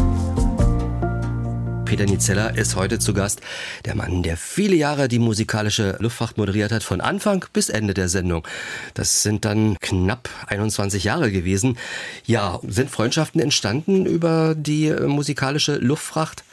[1.93, 3.43] Peter Nizella ist heute zu Gast.
[3.85, 8.09] Der Mann, der viele Jahre die musikalische Luftfahrt moderiert hat, von Anfang bis Ende der
[8.09, 8.49] Sendung.
[8.95, 11.77] Das sind dann knapp 21 Jahre gewesen.
[12.25, 16.45] Ja, sind Freundschaften entstanden über die musikalische Luftfracht?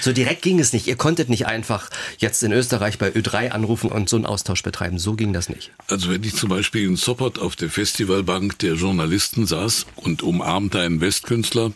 [0.00, 0.86] So direkt ging es nicht.
[0.86, 4.98] Ihr konntet nicht einfach jetzt in Österreich bei Ö3 anrufen und so einen Austausch betreiben.
[4.98, 5.70] So ging das nicht.
[5.88, 10.80] Also wenn ich zum Beispiel in Sopot auf der Festivalbank der Journalisten saß und umarmte
[10.80, 11.72] einen Westkünstler,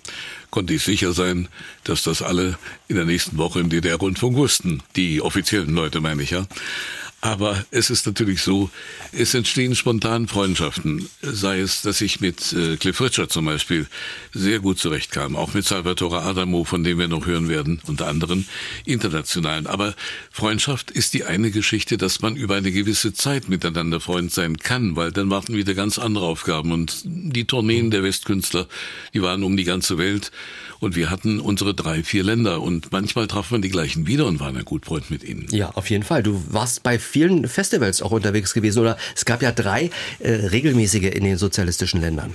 [0.50, 1.48] konnte ich sicher sein,
[1.84, 4.82] dass das alle in der nächsten Woche im DDR-Rundfunk wussten.
[4.96, 6.46] Die offiziellen Leute meine ich ja.
[7.24, 8.68] Aber es ist natürlich so,
[9.12, 11.08] es entstehen spontan Freundschaften.
[11.22, 13.86] Sei es, dass ich mit äh, Cliff Richard zum Beispiel
[14.32, 18.44] sehr gut zurechtkam, auch mit Salvatore Adamo, von dem wir noch hören werden, unter anderem
[18.86, 19.68] internationalen.
[19.68, 19.94] Aber
[20.32, 24.96] Freundschaft ist die eine Geschichte, dass man über eine gewisse Zeit miteinander Freund sein kann,
[24.96, 26.72] weil dann warten wieder ganz andere Aufgaben.
[26.72, 28.66] Und die Tourneen der Westkünstler,
[29.14, 30.32] die waren um die ganze Welt.
[30.82, 32.60] Und wir hatten unsere drei, vier Länder.
[32.60, 35.46] Und manchmal traf man die gleichen wieder und waren ein gut Freund mit ihnen.
[35.52, 36.24] Ja, auf jeden Fall.
[36.24, 38.80] Du warst bei vielen Festivals auch unterwegs gewesen.
[38.80, 42.34] Oder es gab ja drei äh, regelmäßige in den sozialistischen Ländern.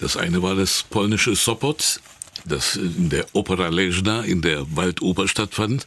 [0.00, 2.00] Das eine war das polnische Sopot,
[2.44, 5.86] das in der Opera Lejna in der Waldoper stattfand.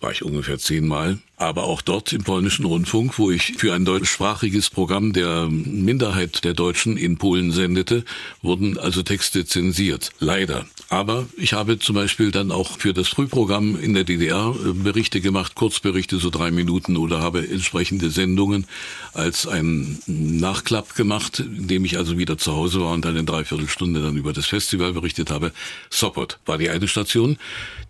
[0.00, 4.70] War ich ungefähr zehnmal aber auch dort im polnischen Rundfunk, wo ich für ein deutschsprachiges
[4.70, 8.04] Programm der Minderheit der Deutschen in Polen sendete,
[8.42, 10.10] wurden also Texte zensiert.
[10.18, 10.66] Leider.
[10.88, 15.20] Aber ich habe zum Beispiel dann auch für das Frühprogramm in der DDR äh, Berichte
[15.20, 18.66] gemacht, Kurzberichte, so drei Minuten, oder habe entsprechende Sendungen
[19.12, 24.16] als ein Nachklapp gemacht, indem ich also wieder zu Hause war und eine Dreiviertelstunde dann
[24.16, 25.52] über das Festival berichtet habe.
[25.90, 27.36] Sopot war die eine Station.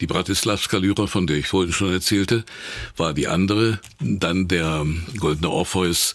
[0.01, 2.45] Die Bratislavska Lyra, von der ich vorhin schon erzählte,
[2.97, 3.81] war die andere.
[4.01, 4.87] Dann der
[5.19, 6.15] Goldene Orpheus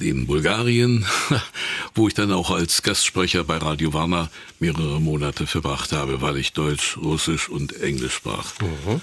[0.00, 1.06] in Bulgarien,
[1.94, 6.52] wo ich dann auch als Gastsprecher bei Radio Warner mehrere Monate verbracht habe, weil ich
[6.52, 8.52] Deutsch, Russisch und Englisch sprach.
[8.60, 9.00] Mhm.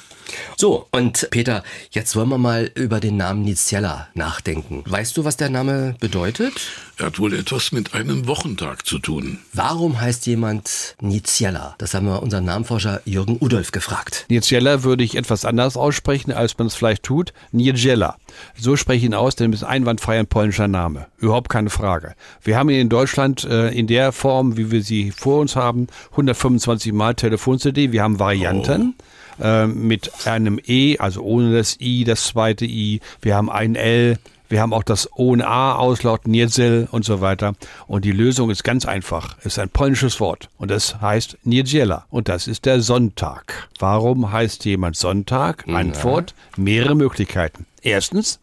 [0.58, 4.84] So, und Peter, jetzt wollen wir mal über den Namen Nizella nachdenken.
[4.86, 6.54] Weißt du, was der Name bedeutet?
[6.98, 9.40] Er hat wohl etwas mit einem Wochentag zu tun.
[9.52, 11.76] Warum heißt jemand Nizella?
[11.80, 14.26] Das haben wir unseren Namenforscher Jürgen Udolf gefragt.
[14.30, 17.34] Nizella würde ich etwas anders aussprechen, als man es vielleicht tut.
[17.52, 18.18] Nigella.
[18.58, 21.08] So spreche ich ihn aus, denn es ist einwandfrei ein polnischer Name.
[21.18, 22.16] Überhaupt keine Frage.
[22.42, 25.88] Wir haben ihn in Deutschland äh, in der Form, wie wir sie vor uns haben,
[26.12, 27.92] 125 Mal Telefon-CD.
[27.92, 28.96] Wir haben Varianten.
[28.98, 29.04] Oh
[29.42, 33.02] äh, mit einem E, also ohne das I, das zweite I.
[33.22, 34.18] Wir haben ein L.
[34.50, 37.56] Wir haben auch das O und A auslaut, Niedziel und so weiter.
[37.88, 39.36] Und die Lösung ist ganz einfach.
[39.40, 42.06] Es ist ein polnisches Wort und es heißt Niedziela.
[42.12, 43.70] Und das ist der Sonntag.
[43.80, 45.68] Warum heißt jemand Sonntag?
[45.68, 47.66] Antwort, mehrere Möglichkeiten.
[47.82, 48.40] Erstens,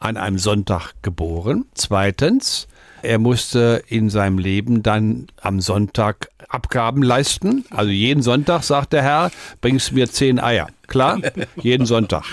[0.00, 1.66] an einem Sonntag geboren.
[1.74, 2.66] Zweitens,
[3.02, 7.64] er musste in seinem Leben dann am Sonntag Abgaben leisten.
[7.70, 10.68] Also jeden Sonntag, sagt der Herr, bringst mir zehn Eier.
[10.86, 11.20] Klar?
[11.56, 12.24] Jeden Sonntag.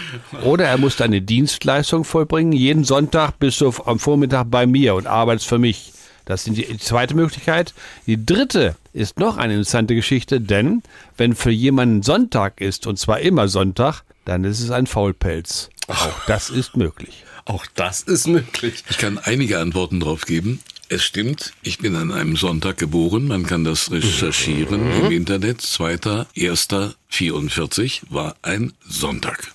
[0.43, 2.51] Oder er musste eine Dienstleistung vollbringen.
[2.51, 5.93] Jeden Sonntag bist du am Vormittag bei mir und arbeitest für mich.
[6.25, 7.73] Das ist die zweite Möglichkeit.
[8.05, 10.83] Die dritte ist noch eine interessante Geschichte, denn
[11.17, 15.69] wenn für jemanden Sonntag ist, und zwar immer Sonntag, dann ist es ein Faulpelz.
[15.87, 17.23] Auch das ist möglich.
[17.49, 18.83] Auch das ist möglich.
[18.91, 20.59] Ich kann einige Antworten drauf geben.
[20.87, 23.27] Es stimmt, ich bin an einem Sonntag geboren.
[23.27, 25.05] Man kann das recherchieren mhm.
[25.05, 25.61] im Internet.
[25.61, 29.51] 2.1.44 war ein Sonntag.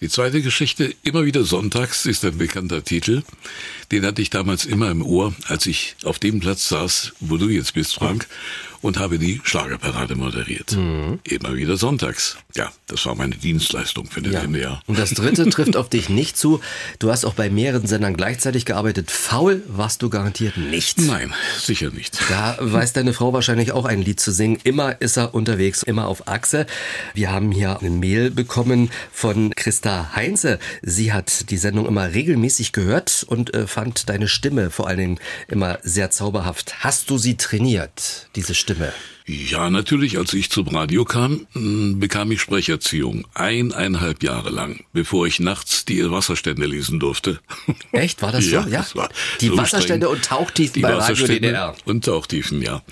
[0.00, 3.24] Die zweite Geschichte, immer wieder sonntags, ist ein bekannter Titel.
[3.90, 7.48] Den hatte ich damals immer im Ohr, als ich auf dem Platz saß, wo du
[7.48, 8.28] jetzt bist, Frank
[8.82, 10.72] und habe die Schlagerparade moderiert.
[10.72, 11.20] Mhm.
[11.24, 12.36] Immer wieder sonntags.
[12.54, 14.40] Ja, das war meine Dienstleistung für den ja.
[14.40, 14.82] NDR.
[14.86, 16.60] Und das dritte trifft auf dich nicht zu.
[16.98, 19.10] Du hast auch bei mehreren Sendern gleichzeitig gearbeitet.
[19.10, 21.00] Faul warst du garantiert nicht.
[21.00, 22.18] Nein, sicher nicht.
[22.28, 24.58] Da weiß deine Frau wahrscheinlich auch ein Lied zu singen.
[24.64, 26.66] Immer ist er unterwegs, immer auf Achse.
[27.14, 30.58] Wir haben hier eine Mail bekommen von Christa Heinze.
[30.82, 35.20] Sie hat die Sendung immer regelmäßig gehört und äh, fand deine Stimme vor allen Dingen
[35.46, 36.82] immer sehr zauberhaft.
[36.82, 38.71] Hast du sie trainiert, diese Stimme?
[38.74, 38.92] Stimme.
[39.26, 40.18] Ja, natürlich.
[40.18, 43.26] Als ich zum Radio kam, hm, bekam ich Sprecherziehung.
[43.34, 47.38] Eineinhalb Jahre lang, bevor ich nachts die Wasserstände lesen durfte.
[47.92, 48.20] Echt?
[48.22, 48.68] War das ja, so?
[48.68, 48.78] Ja.
[48.78, 50.18] Das war die so Wasserstände streng.
[50.18, 51.76] und Tauchtiefen die bei Radio DDR.
[51.84, 52.82] Und Tauchtiefen, ja.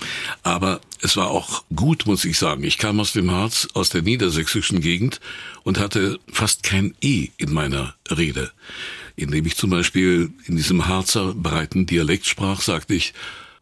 [0.43, 2.63] Aber es war auch gut, muss ich sagen.
[2.63, 5.19] Ich kam aus dem Harz, aus der niedersächsischen Gegend
[5.63, 8.51] und hatte fast kein E in meiner Rede.
[9.17, 13.13] Indem ich zum Beispiel in diesem Harzer breiten Dialekt sprach, sagte ich,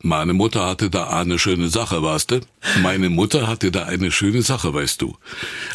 [0.01, 2.39] meine Mutter hatte da eine schöne Sache, weißt du?
[2.81, 5.17] Meine Mutter hatte da eine schöne Sache, weißt du.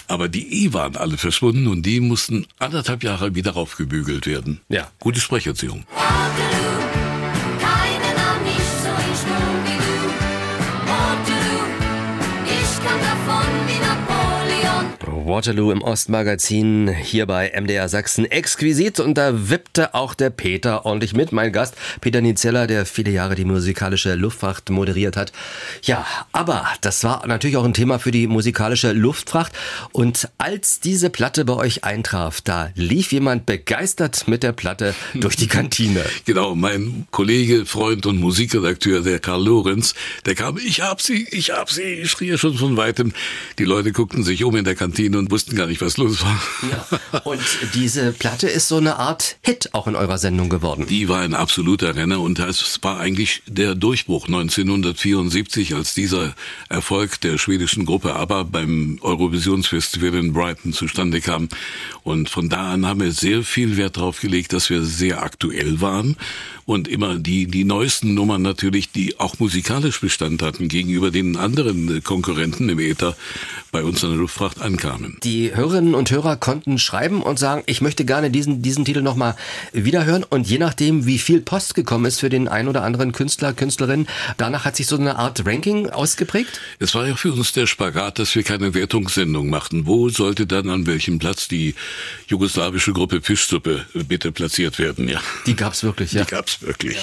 [0.08, 4.60] Aber die E waren alle verschwunden und die mussten anderthalb Jahre wieder raufgebügelt werden.
[4.68, 4.90] Ja.
[4.98, 5.84] Gute Sprecherziehung.
[15.26, 21.14] Waterloo im Ostmagazin hier bei MDR Sachsen exquisit und da wippte auch der Peter ordentlich
[21.14, 21.32] mit.
[21.32, 25.32] Mein Gast, Peter Nizella, der viele Jahre die musikalische Luftfracht moderiert hat.
[25.82, 29.52] Ja, aber das war natürlich auch ein Thema für die musikalische Luftfracht.
[29.92, 35.36] Und als diese Platte bei euch eintraf, da lief jemand begeistert mit der Platte durch
[35.36, 36.04] die Kantine.
[36.26, 39.94] Genau, mein Kollege, Freund und Musikredakteur, der Karl Lorenz,
[40.26, 43.14] der kam, ich hab sie, ich hab sie, ich schrie schon von weitem.
[43.58, 46.40] Die Leute guckten sich um in der Kantine und wussten gar nicht, was los war.
[46.70, 47.20] Ja.
[47.24, 47.40] Und
[47.74, 50.86] diese Platte ist so eine Art Hit auch in eurer Sendung geworden.
[50.88, 56.34] Die war ein absoluter Renner und das war eigentlich der Durchbruch 1974, als dieser
[56.68, 61.48] Erfolg der schwedischen Gruppe ABBA beim Eurovisionsfestival in Brighton zustande kam.
[62.02, 65.80] Und von da an haben wir sehr viel Wert darauf gelegt, dass wir sehr aktuell
[65.80, 66.16] waren
[66.66, 72.02] und immer die, die neuesten Nummern natürlich, die auch musikalisch Bestand hatten gegenüber den anderen
[72.02, 73.16] Konkurrenten im Äther
[73.74, 75.16] bei uns in der Luftfracht ankamen.
[75.24, 79.34] Die Hörerinnen und Hörer konnten schreiben und sagen, ich möchte gerne diesen, diesen Titel nochmal
[79.72, 83.52] wiederhören und je nachdem, wie viel Post gekommen ist für den ein oder anderen Künstler,
[83.52, 84.06] Künstlerin,
[84.36, 86.60] danach hat sich so eine Art Ranking ausgeprägt?
[86.78, 89.86] Es war ja für uns der Spagat, dass wir keine Wertungssendung machten.
[89.86, 91.74] Wo sollte dann an welchem Platz die
[92.28, 95.08] jugoslawische Gruppe Fischsuppe bitte platziert werden?
[95.08, 95.20] Ja.
[95.46, 96.22] Die gab's wirklich, ja.
[96.22, 96.94] Die gab's wirklich.
[96.94, 97.02] Ja.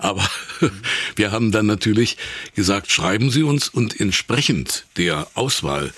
[0.00, 0.28] Aber
[1.16, 2.18] wir haben dann natürlich
[2.54, 5.94] gesagt, schreiben Sie uns und entsprechend der Auswahl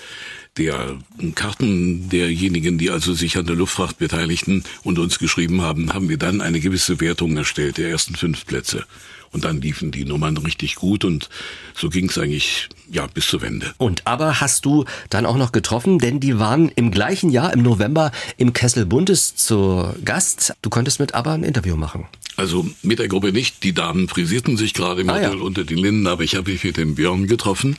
[0.57, 0.97] der
[1.35, 6.17] Karten derjenigen, die also sich an der Luftfracht beteiligten und uns geschrieben haben, haben wir
[6.17, 8.85] dann eine gewisse Wertung erstellt, der ersten fünf Plätze.
[9.31, 11.27] Und dann liefen die Nummern richtig gut und
[11.73, 13.73] so ging es eigentlich ja bis zur Wende.
[13.79, 17.63] Und aber hast du dann auch noch getroffen, denn die waren im gleichen Jahr im
[17.63, 20.53] November im Kessel Bundes zu Gast.
[20.61, 22.05] Du konntest mit aber ein Interview machen.
[22.35, 23.63] Also mit der Gruppe nicht.
[23.63, 25.43] Die Damen frisierten sich gerade im ah, Hotel ja.
[25.43, 27.77] unter den Linden, aber ich habe mich mit dem Björn getroffen,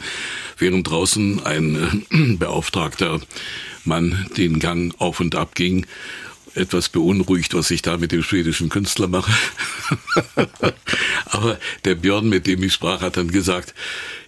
[0.59, 3.21] während draußen ein äh, beauftragter
[3.85, 5.87] Mann den Gang auf und ab ging
[6.55, 9.33] etwas beunruhigt, was ich da mit dem schwedischen Künstler mache.
[11.27, 13.75] Aber der Björn, mit dem ich sprach, hat dann gesagt,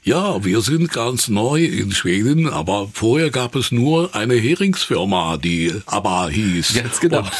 [0.03, 5.73] ja, wir sind ganz neu in Schweden, aber vorher gab es nur eine Heringsfirma, die
[5.85, 6.75] ABBA hieß.
[6.75, 7.19] Ganz genau.
[7.19, 7.33] Und,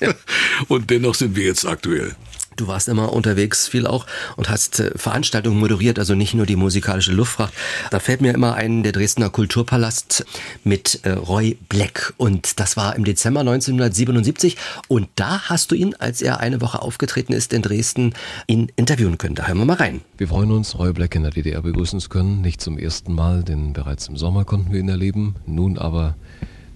[0.68, 2.14] und dennoch sind wir jetzt aktuell.
[2.56, 6.56] Du warst immer unterwegs viel auch und hast äh, Veranstaltungen moderiert, also nicht nur die
[6.56, 7.52] musikalische Luftfracht.
[7.90, 10.24] Da fällt mir immer ein, der Dresdner Kulturpalast
[10.62, 12.14] mit äh, Roy Black.
[12.16, 14.56] Und das war im Dezember 1977.
[14.86, 18.14] Und da hast du ihn, als er eine Woche aufgetreten ist in Dresden,
[18.46, 19.34] ihn interviewen können.
[19.34, 20.02] Da hören wir mal rein.
[20.16, 22.40] Wir freuen uns, Roy Black in der DDR begrüßen zu können.
[22.40, 25.34] Nicht zum ersten Mal, denn bereits im Sommer konnten wir ihn erleben.
[25.46, 26.14] Nun aber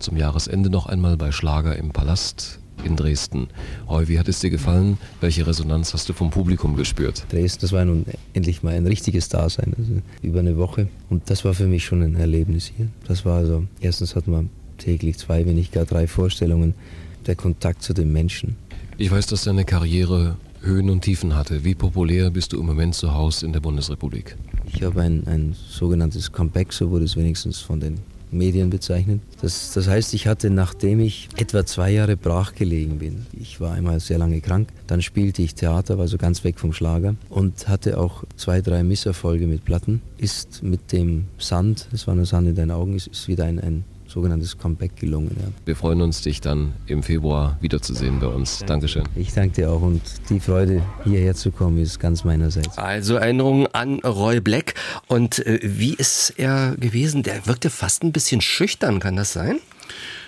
[0.00, 3.48] zum Jahresende noch einmal bei Schlager im Palast in Dresden.
[3.88, 4.98] Heu, wie hat es dir gefallen?
[5.20, 7.24] Welche Resonanz hast du vom Publikum gespürt?
[7.30, 10.88] Dresden, das war nun endlich mal ein richtiges Dasein, also über eine Woche.
[11.10, 12.88] Und das war für mich schon ein Erlebnis hier.
[13.06, 14.44] Das war also, erstens hatten wir
[14.78, 16.74] täglich zwei, wenn nicht gar drei Vorstellungen,
[17.26, 18.56] der Kontakt zu den Menschen.
[18.96, 21.64] Ich weiß, dass deine Karriere Höhen und Tiefen hatte.
[21.64, 24.36] Wie populär bist du im Moment zu Hause in der Bundesrepublik?
[24.72, 27.98] Ich habe ein, ein sogenanntes Comeback, so wurde es wenigstens von den
[28.30, 29.20] Medien bezeichnet.
[29.40, 33.72] Das, das heißt, ich hatte, nachdem ich etwa zwei Jahre brach gelegen bin, ich war
[33.72, 37.68] einmal sehr lange krank, dann spielte ich Theater, war so ganz weg vom Schlager und
[37.68, 40.02] hatte auch zwei, drei Misserfolge mit Platten.
[40.16, 43.58] Ist mit dem Sand, es war nur Sand in deinen Augen, ist, ist wieder ein,
[43.58, 45.36] ein sogenanntes Comeback gelungen.
[45.38, 45.48] Ja.
[45.64, 48.58] Wir freuen uns, dich dann im Februar wiederzusehen bei uns.
[48.60, 48.78] Danke.
[48.78, 49.04] Dankeschön.
[49.16, 52.78] Ich danke dir auch und die Freude, hierher zu kommen, ist ganz meinerseits.
[52.78, 54.74] Also Erinnerungen an Roy Black.
[55.08, 57.22] Und äh, wie ist er gewesen?
[57.22, 59.58] Der wirkte fast ein bisschen schüchtern, kann das sein?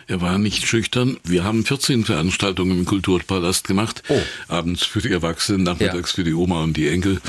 [0.08, 1.18] Er war nicht schüchtern.
[1.22, 4.02] Wir haben 14 Veranstaltungen im Kulturpalast gemacht.
[4.08, 4.18] Oh.
[4.48, 6.16] Abends für die Erwachsenen, nachmittags ja.
[6.16, 7.20] für die Oma und die Enkel.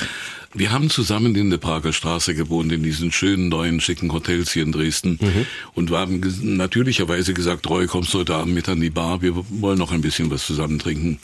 [0.54, 4.64] Wir haben zusammen in der Prager Straße gewohnt, in diesen schönen, neuen, schicken Hotels hier
[4.64, 5.18] in Dresden.
[5.22, 5.46] Mhm.
[5.74, 9.34] Und wir haben natürlicherweise gesagt, Roy, kommst du heute Abend mit an die Bar, wir
[9.50, 11.20] wollen noch ein bisschen was zusammen trinken.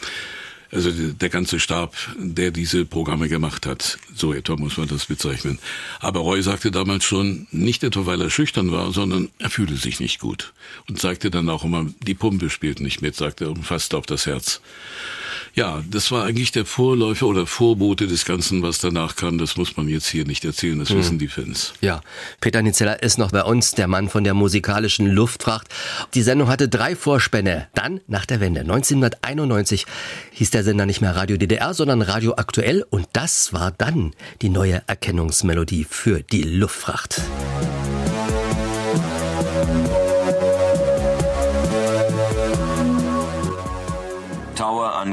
[0.70, 5.60] Also der ganze Stab, der diese Programme gemacht hat, so etwa muss man das bezeichnen.
[6.00, 10.02] Aber Roy sagte damals schon, nicht etwa weil er schüchtern war, sondern er fühle sich
[10.02, 10.54] nicht gut.
[10.90, 14.06] Und sagte dann auch immer, die Pumpe spielt nicht mit, sagte er und fasste auf
[14.06, 14.60] das Herz.
[15.58, 19.40] Ja, das war eigentlich der Vorläufer oder Vorbote des Ganzen, was danach kam.
[19.40, 21.00] Das muss man jetzt hier nicht erzählen, das mhm.
[21.00, 21.74] wissen die Fans.
[21.82, 22.02] Ja,
[22.40, 25.68] Peter Nizella ist noch bei uns, der Mann von der musikalischen Luftfracht.
[26.14, 27.70] Die Sendung hatte drei Vorspänne.
[27.74, 29.88] Dann, nach der Wende, 1991,
[30.34, 32.86] hieß der Sender nicht mehr Radio DDR, sondern Radio Aktuell.
[32.88, 37.20] Und das war dann die neue Erkennungsmelodie für die Luftfracht.
[37.58, 38.07] an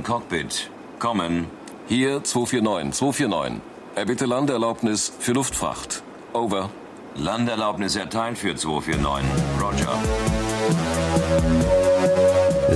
[0.04, 0.68] Cockpit.
[0.98, 1.46] Kommen.
[1.88, 3.60] Hier 249, 249.
[3.94, 6.02] Erbitte Landerlaubnis für Luftfracht.
[6.34, 6.68] Over.
[7.16, 9.24] Landerlaubnis erteilt für 249.
[9.58, 9.98] Roger.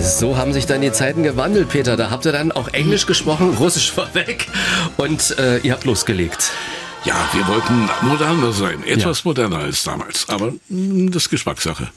[0.00, 1.98] So haben sich dann die Zeiten gewandelt, Peter.
[1.98, 4.46] Da habt ihr dann auch Englisch gesprochen, Russisch vorweg
[4.96, 6.52] und äh, ihr habt losgelegt.
[7.04, 9.28] Ja, wir wollten moderner sein, etwas ja.
[9.28, 11.88] moderner als damals, aber mh, das ist Geschmackssache.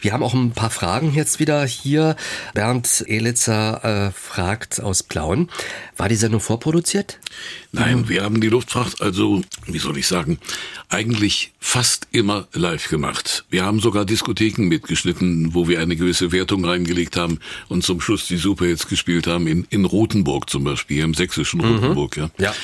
[0.00, 2.16] Wir haben auch ein paar Fragen jetzt wieder hier.
[2.54, 5.48] Bernd Elitzer äh, fragt aus Plauen,
[5.98, 7.18] war die Sendung vorproduziert?
[7.72, 10.38] Nein, wir haben die Luftfracht also, wie soll ich sagen,
[10.88, 13.44] eigentlich fast immer live gemacht.
[13.50, 18.26] Wir haben sogar Diskotheken mitgeschnitten, wo wir eine gewisse Wertung reingelegt haben und zum Schluss
[18.26, 21.66] die Superhits gespielt haben, in, in Rothenburg zum Beispiel, im sächsischen mhm.
[21.66, 22.16] Rothenburg.
[22.16, 22.30] Ja.
[22.38, 22.54] ja.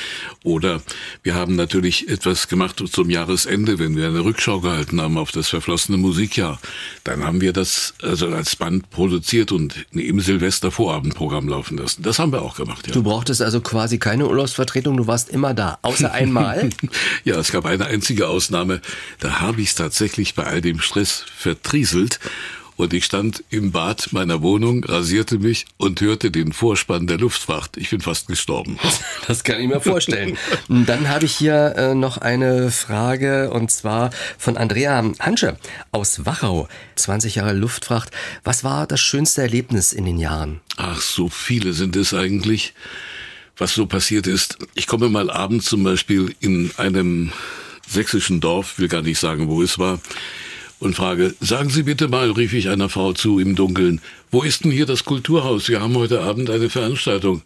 [0.43, 0.81] Oder
[1.21, 5.49] wir haben natürlich etwas gemacht zum Jahresende, wenn wir eine Rückschau gehalten haben auf das
[5.49, 6.59] verflossene Musikjahr.
[7.03, 12.01] Dann haben wir das also als Band produziert und im Silvestervorabendprogramm laufen lassen.
[12.01, 12.87] Das haben wir auch gemacht.
[12.87, 12.93] Ja.
[13.25, 16.69] Du brauchtest also quasi keine Urlaubsvertretung, du warst immer da, außer einmal.
[17.23, 18.81] ja, es gab eine einzige Ausnahme.
[19.19, 22.19] Da habe ich es tatsächlich bei all dem Stress vertrieselt
[22.77, 27.77] und ich stand im Bad meiner Wohnung, rasierte mich und hörte den Vorspann der Luftfracht.
[27.77, 28.77] Ich bin fast gestorben.
[29.27, 30.37] Das kann ich mir vorstellen.
[30.67, 35.57] Dann habe ich hier äh, noch eine Frage und zwar von Andrea Hansche
[35.91, 36.67] aus Wachau.
[36.95, 38.11] 20 Jahre Luftfracht.
[38.43, 40.61] Was war das schönste Erlebnis in den Jahren?
[40.77, 42.75] Ach, so viele sind es eigentlich.
[43.57, 47.31] Was so passiert ist, ich komme mal abends zum Beispiel in einem
[47.87, 49.99] sächsischen Dorf, will gar nicht sagen, wo es war,
[50.79, 54.65] und frage, sagen Sie bitte mal, rief ich einer Frau zu im Dunkeln, wo ist
[54.65, 55.69] denn hier das Kulturhaus?
[55.69, 57.43] Wir haben heute Abend eine Veranstaltung.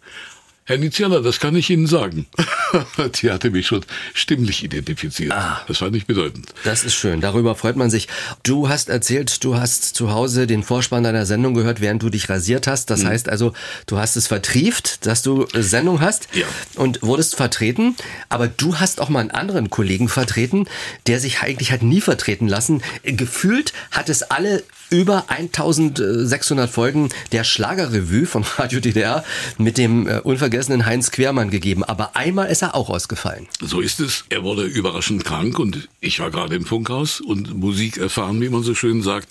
[0.64, 2.26] Herr Niziala, das kann ich Ihnen sagen.
[3.20, 3.84] Die hatte mich schon
[4.14, 5.32] stimmlich identifiziert.
[5.32, 6.54] Ah, das fand ich bedeutend.
[6.62, 8.06] Das ist schön, darüber freut man sich.
[8.44, 12.28] Du hast erzählt, du hast zu Hause den Vorspann deiner Sendung gehört, während du dich
[12.28, 12.90] rasiert hast.
[12.90, 13.08] Das mhm.
[13.08, 13.52] heißt also,
[13.86, 16.46] du hast es vertrieft, dass du Sendung hast ja.
[16.76, 17.96] und wurdest vertreten.
[18.28, 20.66] Aber du hast auch mal einen anderen Kollegen vertreten,
[21.08, 22.82] der sich eigentlich hat nie vertreten lassen.
[23.02, 29.24] Gefühlt hat es alle über 1600 Folgen der Schlagerrevue von Radio DDR
[29.58, 31.84] mit dem äh, unvergessenen Heinz Quermann gegeben.
[31.84, 33.46] Aber einmal ist er auch ausgefallen.
[33.60, 34.24] So ist es.
[34.28, 38.62] Er wurde überraschend krank und ich war gerade im Funkhaus und Musik erfahren, wie man
[38.62, 39.28] so schön sagt.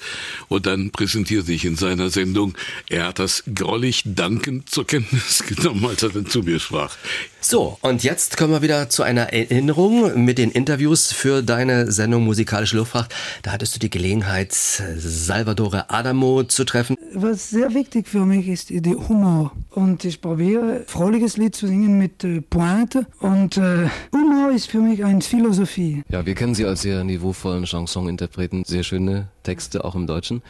[0.47, 2.55] Und dann präsentierte ich in seiner Sendung,
[2.89, 6.95] er hat das grollig dankend zur Kenntnis genommen, als er dann zu mir sprach.
[7.41, 12.25] So, und jetzt kommen wir wieder zu einer Erinnerung mit den Interviews für deine Sendung
[12.25, 13.15] Musikalische Luftfracht.
[13.43, 16.97] Da hattest du die Gelegenheit, Salvatore Adamo zu treffen.
[17.13, 19.53] Was sehr wichtig für mich ist, der Humor.
[19.69, 23.07] Und ich probiere, fröhliches Lied zu singen mit äh, Pointe.
[23.19, 26.03] Und äh, Humor ist für mich eine Philosophie.
[26.09, 28.65] Ja, wir kennen Sie als sehr niveauvollen Chanson-Interpreten.
[28.65, 30.41] Sehr schöne Texte, auch im Deutschen.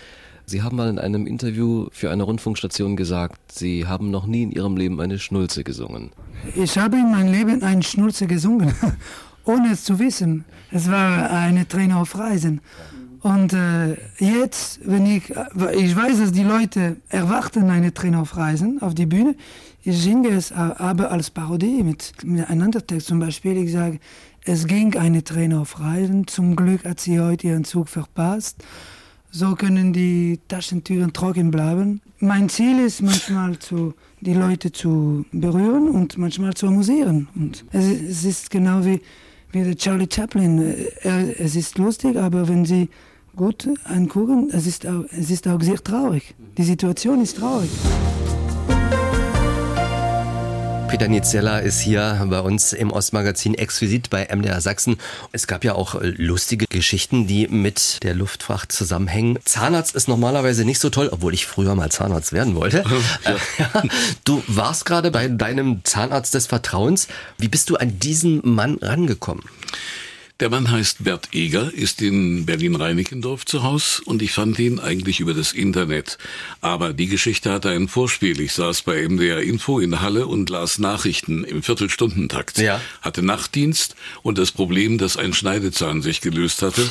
[0.50, 4.52] Sie haben mal in einem Interview für eine Rundfunkstation gesagt, Sie haben noch nie in
[4.52, 6.10] Ihrem Leben eine Schnulze gesungen.
[6.56, 8.74] Ich habe in meinem Leben eine Schnulze gesungen,
[9.46, 10.46] ohne es zu wissen.
[10.72, 12.62] Es war eine Träne auf Reisen.
[13.22, 18.82] Und äh, jetzt, wenn ich, ich weiß, dass die Leute erwarten eine Träne auf Reisen
[18.82, 19.36] auf die Bühne,
[19.84, 23.06] ich singe es aber als Parodie mit, mit einem anderen Text.
[23.06, 24.00] Zum Beispiel, ich sage,
[24.46, 28.64] es ging eine Träne auf Reisen, zum Glück hat sie heute ihren Zug verpasst.
[29.32, 32.02] So können die Taschentüren trocken bleiben.
[32.20, 37.28] Mein Ziel ist manchmal zu, die Leute zu berühren und manchmal zu amüsieren.
[37.36, 39.02] Und es, es ist genau wie,
[39.52, 40.76] wie der Charlie Chaplin.
[41.02, 42.90] Er, es ist lustig, aber wenn Sie
[43.36, 46.34] gut angucken, es ist, auch, es ist auch sehr traurig.
[46.58, 47.70] Die Situation ist traurig.
[50.90, 54.98] Peter Nitzella ist hier bei uns im Ostmagazin exquisit bei MDR Sachsen.
[55.32, 59.38] Es gab ja auch lustige Geschichten, die mit der Luftfracht zusammenhängen.
[59.46, 62.84] Zahnarzt ist normalerweise nicht so toll, obwohl ich früher mal Zahnarzt werden wollte.
[63.24, 63.84] Ja.
[64.24, 67.08] Du warst gerade bei deinem Zahnarzt des Vertrauens.
[67.38, 69.44] Wie bist du an diesen Mann rangekommen?
[70.40, 75.20] Der Mann heißt Bert Eger, ist in Berlin-Reinickendorf zu Haus und ich fand ihn eigentlich
[75.20, 76.18] über das Internet.
[76.62, 78.40] Aber die Geschichte hatte ein Vorspiel.
[78.40, 82.58] Ich saß bei MDR Info in Halle und las Nachrichten im Viertelstundentakt.
[82.58, 82.80] Ja.
[83.02, 86.90] Hatte Nachtdienst und das Problem, dass ein Schneidezahn sich gelöst hatte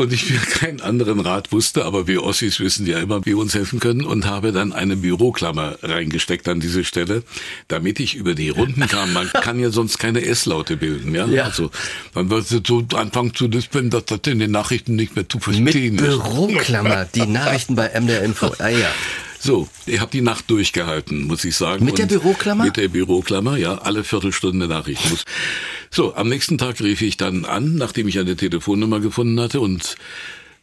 [0.00, 3.38] und ich mir keinen anderen Rat wusste, aber wir Ossis wissen ja immer, wie wir
[3.38, 7.22] uns helfen können und habe dann eine Büroklammer reingesteckt an diese Stelle,
[7.68, 9.12] damit ich über die Runden kam.
[9.12, 11.26] Man kann ja sonst keine S-Laute bilden, ja?
[11.26, 11.44] ja.
[11.44, 11.70] Also,
[12.14, 15.64] man wird so anfangen zu lispeln, dass das in den Nachrichten nicht mehr zu verstehen
[15.64, 15.96] Mit ist.
[15.96, 18.54] Büroklammer, die Nachrichten bei MDR Info.
[18.58, 18.88] Ah ja.
[19.42, 21.86] So, ich habe die Nacht durchgehalten, muss ich sagen.
[21.86, 22.64] Mit der Büroklammer?
[22.64, 25.18] Mit der Büroklammer, ja, alle Viertelstunde Nachrichten.
[25.90, 29.96] So, am nächsten Tag rief ich dann an, nachdem ich eine Telefonnummer gefunden hatte und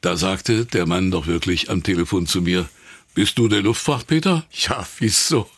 [0.02, 2.70] da sagte der Mann doch wirklich am Telefon zu mir,
[3.16, 4.46] bist du der Luftfracht, Peter?
[4.54, 5.50] Ja, wieso?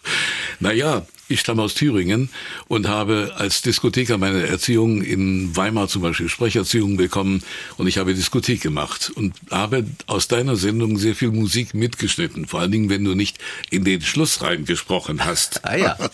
[0.59, 2.29] Naja, ich stamme aus Thüringen
[2.67, 7.43] und habe als Diskotheker meine Erziehung in Weimar zum Beispiel Sprecherziehung bekommen
[7.77, 12.47] und ich habe Diskothek gemacht und habe aus deiner Sendung sehr viel Musik mitgeschnitten.
[12.47, 13.37] Vor allen Dingen, wenn du nicht
[13.69, 15.63] in den Schluss reingesprochen hast.
[15.65, 15.97] Ah ja.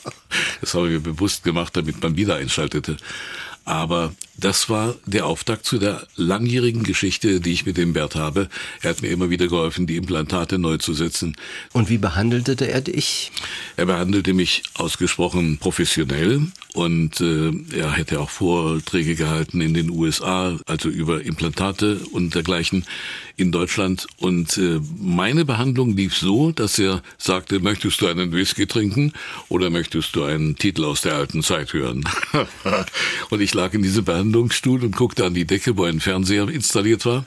[0.60, 2.98] Das habe ich mir bewusst gemacht, damit man wieder einschaltete.
[3.64, 8.50] Aber das war der Auftakt zu der langjährigen Geschichte, die ich mit dem Bert habe.
[8.82, 11.36] Er hat mir immer wieder geholfen, die Implantate neu zu setzen.
[11.72, 13.32] Und wie behandelte er dich?
[13.78, 16.42] Er behandelte mich ausgesprochen professionell
[16.74, 22.86] und äh, er hätte auch Vorträge gehalten in den USA, also über Implantate und dergleichen
[23.38, 24.08] in Deutschland.
[24.18, 29.14] Und äh, meine Behandlung lief so, dass er sagte, möchtest du einen Whisky trinken
[29.48, 32.04] oder möchtest du einen Titel aus der alten Zeit hören?
[33.30, 37.06] und ich lag in diesem Behandlungsstuhl und guckte an die Decke, wo ein Fernseher installiert
[37.06, 37.26] war.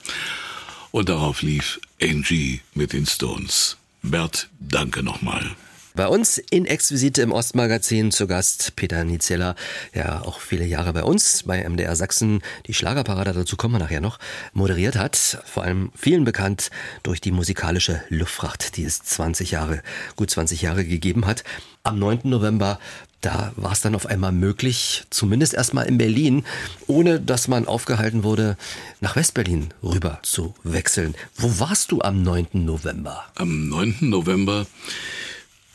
[0.91, 3.77] Und darauf lief Angie mit den Stones.
[4.01, 5.55] Bert, danke nochmal.
[5.95, 9.55] Bei uns in Exquisite im Ostmagazin zu Gast Peter Nizella,
[9.93, 14.01] ja auch viele Jahre bei uns bei MDR Sachsen die Schlagerparade, dazu kommen wir nachher
[14.01, 14.19] noch,
[14.53, 15.41] moderiert hat.
[15.45, 16.69] Vor allem vielen bekannt
[17.03, 19.81] durch die musikalische Luftfracht, die es 20 Jahre,
[20.15, 21.43] gut 20 Jahre gegeben hat.
[21.83, 22.21] Am 9.
[22.23, 22.79] November
[23.21, 26.43] da war es dann auf einmal möglich, zumindest erstmal in Berlin,
[26.87, 28.57] ohne dass man aufgehalten wurde,
[29.01, 31.15] nach Westberlin rüber zu wechseln.
[31.35, 32.47] Wo warst du am 9.
[32.53, 33.25] November?
[33.35, 33.97] Am 9.
[34.01, 34.65] November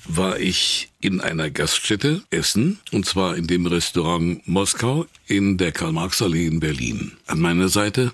[0.06, 6.46] war ich in einer Gaststätte essen, und zwar in dem Restaurant Moskau in der Karl-Marx-Allee
[6.46, 7.12] in Berlin.
[7.26, 8.12] An meiner Seite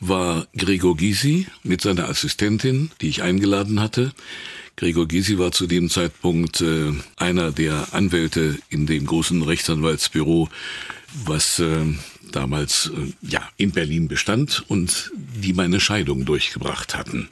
[0.00, 4.12] war Gregor Gysi mit seiner Assistentin, die ich eingeladen hatte.
[4.76, 10.50] Gregor Gysi war zu dem Zeitpunkt äh, einer der Anwälte in dem großen Rechtsanwaltsbüro,
[11.24, 11.86] was äh,
[12.30, 17.30] damals äh, ja in Berlin bestand und die meine Scheidung durchgebracht hatten.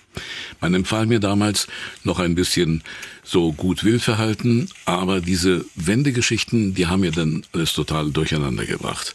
[0.63, 1.67] Man empfahl mir damals
[2.03, 2.83] noch ein bisschen
[3.23, 9.15] so gut Willverhalten, aber diese Wendegeschichten, die haben mir dann alles total durcheinander gebracht.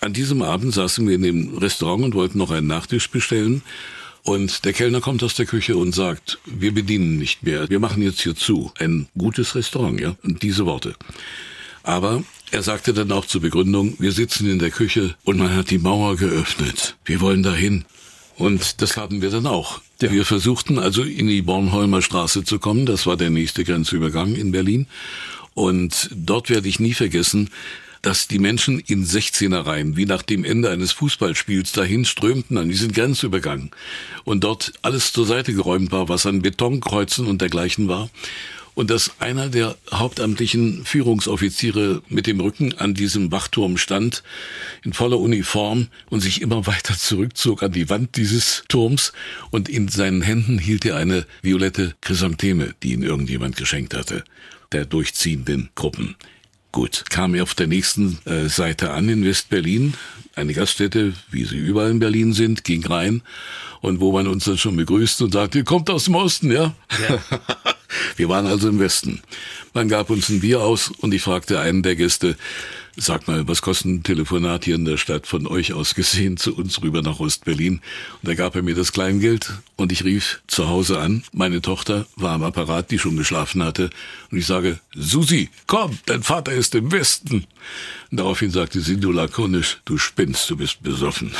[0.00, 3.62] An diesem Abend saßen wir in dem Restaurant und wollten noch einen Nachtisch bestellen.
[4.22, 8.02] Und der Kellner kommt aus der Küche und sagt, wir bedienen nicht mehr, wir machen
[8.02, 8.72] jetzt hier zu.
[8.78, 10.16] Ein gutes Restaurant, ja.
[10.22, 10.94] Und diese Worte.
[11.82, 15.70] Aber er sagte dann auch zur Begründung, wir sitzen in der Küche und man hat
[15.70, 16.96] die Mauer geöffnet.
[17.04, 17.84] Wir wollen dahin.
[18.36, 19.80] Und das haben wir dann auch.
[20.00, 20.10] Ja.
[20.10, 22.86] Wir versuchten also in die Bornholmer Straße zu kommen.
[22.86, 24.86] Das war der nächste Grenzübergang in Berlin.
[25.54, 27.50] Und dort werde ich nie vergessen,
[28.02, 32.68] dass die Menschen in 16er Reihen, wie nach dem Ende eines Fußballspiels, dahin strömten an
[32.68, 33.70] diesen Grenzübergang.
[34.24, 38.10] Und dort alles zur Seite geräumt war, was an Betonkreuzen und dergleichen war.
[38.74, 44.22] Und dass einer der hauptamtlichen Führungsoffiziere mit dem Rücken an diesem Wachturm stand,
[44.82, 49.12] in voller Uniform und sich immer weiter zurückzog an die Wand dieses Turms.
[49.50, 54.24] Und in seinen Händen hielt er eine violette Chrysantheme, die ihn irgendjemand geschenkt hatte,
[54.72, 56.16] der durchziehenden Gruppen.
[56.72, 59.94] Gut, kam er auf der nächsten äh, Seite an in Westberlin,
[60.36, 63.22] eine Gaststätte, wie sie überall in Berlin sind, ging rein
[63.80, 66.74] und wo man uns dann schon begrüßt und sagte, kommt aus dem Osten, ja?
[67.08, 67.18] ja.
[68.16, 69.20] Wir waren also im Westen.
[69.74, 72.36] Man gab uns ein Bier aus und ich fragte einen der Gäste,
[72.96, 76.56] sag mal, was kostet ein Telefonat hier in der Stadt von euch aus gesehen zu
[76.56, 77.80] uns rüber nach Ostberlin?
[78.22, 81.24] Und da gab er mir das Kleingeld und ich rief zu Hause an.
[81.32, 83.90] Meine Tochter war am Apparat, die schon geschlafen hatte.
[84.30, 87.46] Und ich sage, Susi, komm, dein Vater ist im Westen.
[88.10, 91.32] Und daraufhin sagte sie nur lakonisch, du spinnst, du bist besoffen.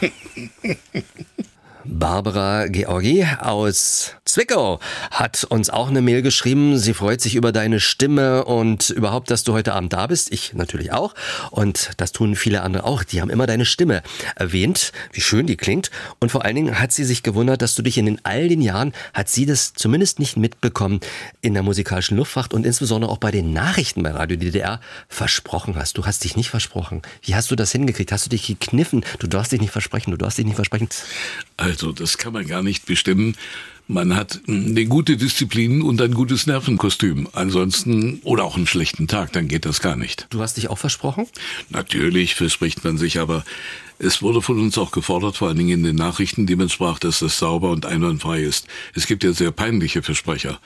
[1.98, 4.80] Barbara Georgi aus Zwickau
[5.10, 6.78] hat uns auch eine Mail geschrieben.
[6.78, 10.32] Sie freut sich über deine Stimme und überhaupt, dass du heute Abend da bist.
[10.32, 11.14] Ich natürlich auch.
[11.50, 13.02] Und das tun viele andere auch.
[13.02, 14.02] Die haben immer deine Stimme
[14.36, 15.90] erwähnt, wie schön die klingt.
[16.18, 18.62] Und vor allen Dingen hat sie sich gewundert, dass du dich in den all den
[18.62, 21.00] Jahren, hat sie das zumindest nicht mitbekommen,
[21.42, 25.98] in der musikalischen Luftfracht und insbesondere auch bei den Nachrichten bei Radio DDR versprochen hast.
[25.98, 27.02] Du hast dich nicht versprochen.
[27.22, 28.12] Wie hast du das hingekriegt?
[28.12, 29.04] Hast du dich gekniffen?
[29.18, 30.12] Du darfst dich nicht versprechen.
[30.12, 30.88] Du darfst dich nicht versprechen.
[31.56, 33.36] Also, das kann man gar nicht bestimmen.
[33.88, 37.28] Man hat eine gute Disziplin und ein gutes Nervenkostüm.
[37.32, 40.28] Ansonsten, oder auch einen schlechten Tag, dann geht das gar nicht.
[40.30, 41.26] Du hast dich auch versprochen?
[41.68, 43.44] Natürlich verspricht man sich, aber
[44.02, 46.98] es wurde von uns auch gefordert, vor allen Dingen in den Nachrichten, die man sprach,
[46.98, 48.66] dass das sauber und einwandfrei ist.
[48.94, 50.58] Es gibt ja sehr peinliche Versprecher,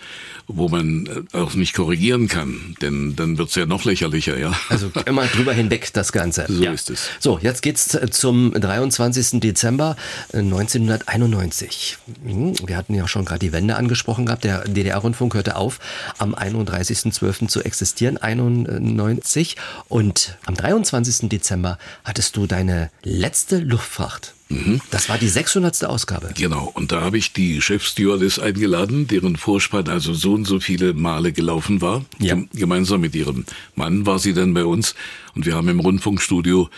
[0.47, 4.59] wo man äh, auch nicht korrigieren kann, denn dann wird's ja noch lächerlicher, ja.
[4.71, 6.47] Also immer drüber hinweg das Ganze.
[6.49, 6.73] So ja.
[6.73, 7.11] ist es.
[7.21, 9.41] So, jetzt geht's äh, zum 23.
[9.41, 9.97] Dezember
[10.33, 11.99] 1991.
[12.25, 14.45] Äh, hm, wir hatten ja schon gerade die Wende angesprochen gehabt.
[14.45, 15.79] Der DDR-Rundfunk hörte auf,
[16.19, 17.49] am 31.12.
[17.49, 19.57] zu existieren, 91.
[19.89, 21.29] Und am 23.
[21.29, 24.81] Dezember hattest du deine letzte Luftfracht Mhm.
[24.91, 25.85] Das war die 600.
[25.85, 26.31] Ausgabe.
[26.37, 30.95] Genau, und da habe ich die Chefstewardess eingeladen, deren Vorspann also so und so viele
[30.95, 32.05] Male gelaufen war.
[32.19, 32.37] Ja.
[32.55, 34.95] Gemeinsam mit ihrem Mann war sie dann bei uns
[35.37, 36.69] und wir haben im Rundfunkstudio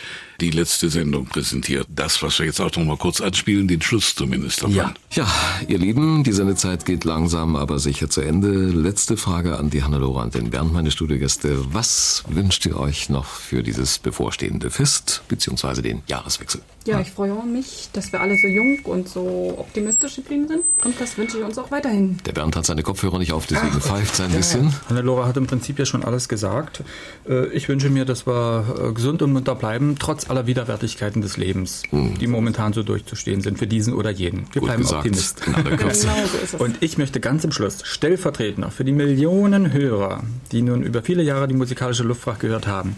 [0.40, 1.86] die letzte Sendung präsentiert.
[1.88, 4.74] Das, was wir jetzt auch noch mal kurz anspielen, den Schluss zumindest davon.
[4.74, 4.94] Ja.
[5.12, 5.26] ja,
[5.66, 8.48] ihr Lieben, die Sendezeit geht langsam, aber sicher zu Ende.
[8.48, 11.72] Letzte Frage an die Hannelore und den Bernd, meine Studiogäste.
[11.72, 15.82] Was wünscht ihr euch noch für dieses bevorstehende Fest bzw.
[15.82, 16.60] den Jahreswechsel?
[16.86, 20.62] Ja, ich freue mich, dass wir alle so jung und so optimistisch geblieben sind.
[20.84, 22.16] Und das wünsche ich uns auch weiterhin.
[22.24, 24.74] Der Bernd hat seine Kopfhörer nicht auf, deswegen pfeift sein bisschen.
[24.88, 26.82] Hannelore hat im Prinzip ja schon alles gesagt.
[27.28, 31.36] Äh, ich wünsche mir, dass wir äh, gesund und munter bleiben, trotz aller Widerwärtigkeiten des
[31.36, 34.46] Lebens, die momentan so durchzustehen sind, für diesen oder jenen.
[34.52, 35.06] Wir Gut bleiben gesagt.
[35.06, 35.40] Optimist.
[35.78, 36.06] Kürze.
[36.06, 36.60] Genau so ist es.
[36.60, 40.22] Und ich möchte ganz im Schluss stellvertretend auch für die Millionen Hörer,
[40.52, 42.96] die nun über viele Jahre die musikalische Luftfracht gehört haben,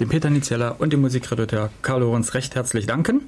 [0.00, 3.22] dem Peter Niziella und dem Musikredakteur Karl Lorenz recht herzlich danken.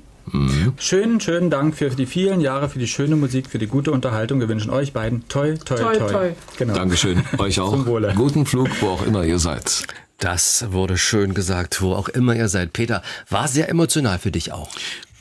[0.79, 4.41] Schönen, schönen Dank für die vielen Jahre, für die schöne Musik, für die gute Unterhaltung.
[4.41, 5.97] Wir wünschen euch beiden toi, toi, toi.
[5.97, 6.29] Toi, toi.
[6.59, 6.75] Genau.
[6.75, 7.85] Dankeschön, euch auch.
[8.17, 9.87] Guten Flug, wo auch immer ihr seid.
[10.19, 12.73] Das wurde schön gesagt, wo auch immer ihr seid.
[12.73, 14.71] Peter, war sehr emotional für dich auch.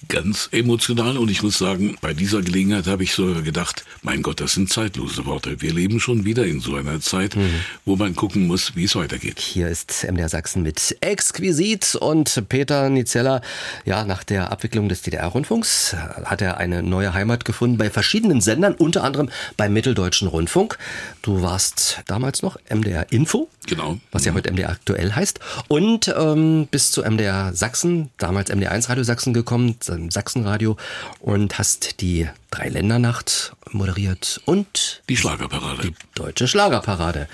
[0.07, 4.39] Ganz emotional und ich muss sagen, bei dieser Gelegenheit habe ich so gedacht, mein Gott,
[4.39, 5.61] das sind zeitlose Worte.
[5.61, 7.35] Wir leben schon wieder in so einer Zeit,
[7.85, 9.39] wo man gucken muss, wie es weitergeht.
[9.39, 13.41] Hier ist MDR Sachsen mit Exquisit und Peter Nizella.
[13.83, 18.75] Ja, nach der Abwicklung des DDR-Rundfunks hat er eine neue Heimat gefunden bei verschiedenen Sendern,
[18.75, 20.77] unter anderem beim Mitteldeutschen Rundfunk.
[21.23, 23.49] Du warst damals noch MDR Info.
[23.67, 23.97] Genau.
[24.11, 25.39] Was ja heute MDR aktuell heißt.
[25.67, 29.75] Und ähm, bis zu MDR Sachsen, damals MDR 1 Radio Sachsen gekommen,
[30.09, 30.77] Sachsenradio
[31.19, 35.81] und hast die Dreiländernacht moderiert und Die Schlagerparade.
[35.81, 37.27] die Deutsche Schlagerparade.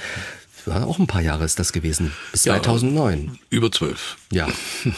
[0.66, 2.54] War auch ein paar Jahre ist das gewesen, bis Ja.
[2.54, 3.38] 2009.
[3.50, 4.18] Über zwölf.
[4.32, 4.48] Ja.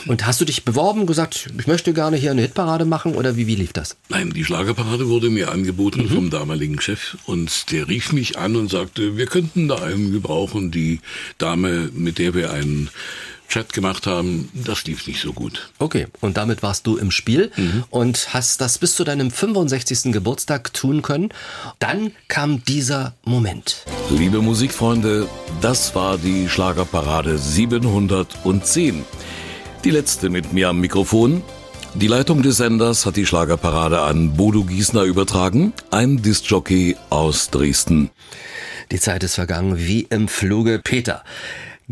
[0.07, 3.47] Und hast du dich beworben, gesagt, ich möchte gerne hier eine Hitparade machen oder wie,
[3.47, 3.95] wie lief das?
[4.09, 8.69] Nein, die Schlagerparade wurde mir angeboten vom damaligen Chef und der rief mich an und
[8.69, 10.71] sagte, wir könnten da einen gebrauchen.
[10.71, 10.99] Die
[11.37, 12.89] Dame, mit der wir einen
[13.53, 15.69] Chat gemacht haben, das lief nicht so gut.
[15.77, 17.51] Okay, und damit warst du im Spiel
[17.91, 20.11] und hast das bis zu deinem 65.
[20.11, 21.29] Geburtstag tun können.
[21.77, 23.85] Dann kam dieser Moment.
[24.09, 25.29] Liebe Musikfreunde,
[25.61, 29.05] das war die Schlagerparade 710.
[29.83, 31.43] Die letzte mit mir am Mikrofon.
[31.93, 38.09] Die Leitung des Senders hat die Schlagerparade an Bodo Giesner übertragen, ein Diskjockey aus Dresden.
[38.91, 40.79] Die Zeit ist vergangen wie im Fluge.
[40.83, 41.23] Peter,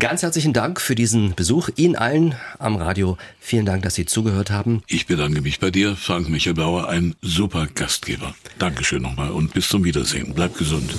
[0.02, 1.68] ganz herzlichen Dank für diesen Besuch.
[1.76, 3.16] Ihnen allen am Radio.
[3.38, 4.82] Vielen Dank, dass Sie zugehört haben.
[4.88, 8.34] Ich bedanke mich bei dir, Frank Michael Bauer, ein super Gastgeber.
[8.58, 10.32] Dankeschön nochmal und bis zum Wiedersehen.
[10.34, 10.92] Bleib gesund.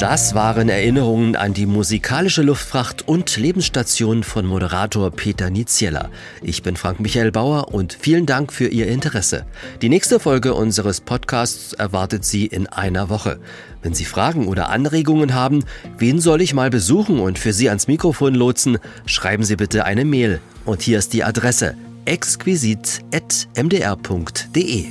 [0.00, 6.08] Das waren Erinnerungen an die musikalische Luftfracht und Lebensstation von Moderator Peter Niziella.
[6.40, 9.44] Ich bin Frank Michael Bauer und vielen Dank für Ihr Interesse.
[9.82, 13.40] Die nächste Folge unseres Podcasts erwartet Sie in einer Woche.
[13.82, 15.64] Wenn Sie Fragen oder Anregungen haben,
[15.98, 20.06] wen soll ich mal besuchen und für Sie ans Mikrofon lotsen, schreiben Sie bitte eine
[20.06, 20.40] Mail.
[20.64, 21.74] Und hier ist die Adresse
[22.06, 24.84] exquisit.mdr.de.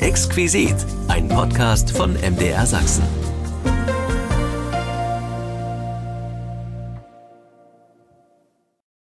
[0.00, 0.74] Exquisit,
[1.06, 3.04] ein Podcast von MDR Sachsen.